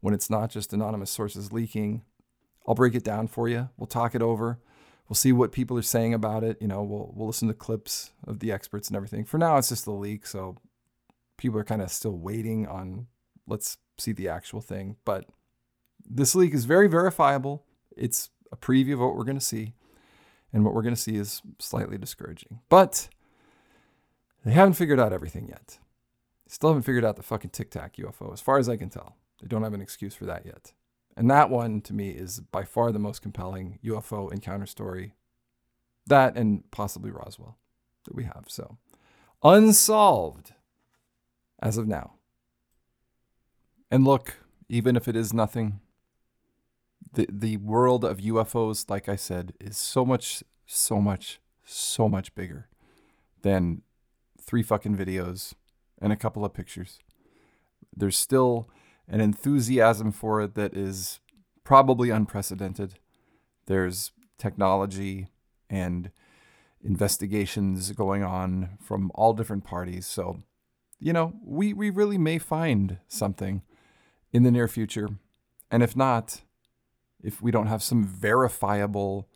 [0.00, 2.02] when it's not just anonymous sources leaking.
[2.66, 3.68] I'll break it down for you.
[3.76, 4.60] We'll talk it over.
[5.10, 6.56] We'll see what people are saying about it.
[6.60, 9.24] You know, we'll we'll listen to clips of the experts and everything.
[9.24, 10.56] For now, it's just the leak, so
[11.36, 13.08] people are kind of still waiting on
[13.48, 14.98] let's see the actual thing.
[15.04, 15.24] But
[16.08, 17.64] this leak is very verifiable.
[17.96, 19.74] It's a preview of what we're going to see.
[20.52, 22.60] And what we're going to see is slightly discouraging.
[22.68, 23.08] But
[24.44, 25.78] they haven't figured out everything yet.
[26.46, 29.16] Still haven't figured out the fucking Tic Tac UFO, as far as I can tell.
[29.40, 30.72] They don't have an excuse for that yet.
[31.20, 35.12] And that one, to me, is by far the most compelling UFO encounter story.
[36.06, 37.58] That and possibly Roswell
[38.06, 38.46] that we have.
[38.48, 38.78] So,
[39.42, 40.54] unsolved
[41.62, 42.14] as of now.
[43.90, 44.38] And look,
[44.70, 45.80] even if it is nothing,
[47.12, 52.34] the the world of UFOs, like I said, is so much, so much, so much
[52.34, 52.66] bigger
[53.42, 53.82] than
[54.40, 55.52] three fucking videos
[56.00, 56.98] and a couple of pictures.
[57.94, 58.70] There's still
[59.10, 61.20] an enthusiasm for it that is
[61.64, 62.94] probably unprecedented.
[63.66, 65.28] There's technology
[65.68, 66.10] and
[66.82, 70.06] investigations going on from all different parties.
[70.06, 70.42] So,
[70.98, 73.62] you know, we, we really may find something
[74.32, 75.08] in the near future.
[75.70, 76.42] And if not,
[77.22, 79.28] if we don't have some verifiable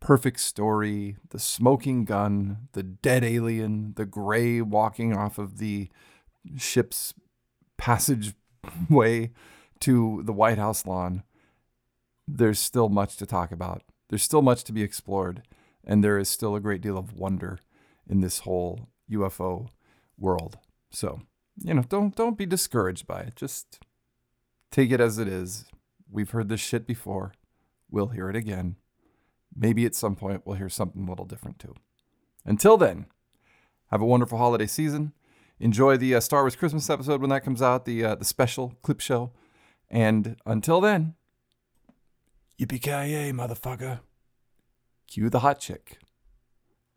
[0.00, 5.88] perfect story, the smoking gun, the dead alien, the gray walking off of the
[6.56, 7.14] ship's
[8.72, 9.30] passageway
[9.80, 11.22] to the White House lawn,
[12.26, 13.82] there's still much to talk about.
[14.08, 15.42] There's still much to be explored,
[15.84, 17.58] and there is still a great deal of wonder
[18.08, 19.68] in this whole UFO
[20.18, 20.58] world.
[20.90, 21.22] So,
[21.62, 23.36] you know, don't don't be discouraged by it.
[23.36, 23.80] Just
[24.70, 25.64] take it as it is.
[26.10, 27.32] We've heard this shit before.
[27.90, 28.76] We'll hear it again
[29.56, 31.74] maybe at some point we'll hear something a little different too.
[32.44, 33.06] Until then,
[33.90, 35.12] have a wonderful holiday season.
[35.60, 38.74] Enjoy the uh, Star Wars Christmas episode when that comes out, the uh, the special
[38.82, 39.32] clip show.
[39.88, 41.14] And until then,
[42.58, 44.00] yippee ki motherfucker.
[45.06, 45.98] Cue the hot chick.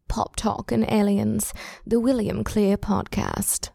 [0.07, 1.53] Pop Talk and Aliens,
[1.85, 3.69] the William Clear Podcast.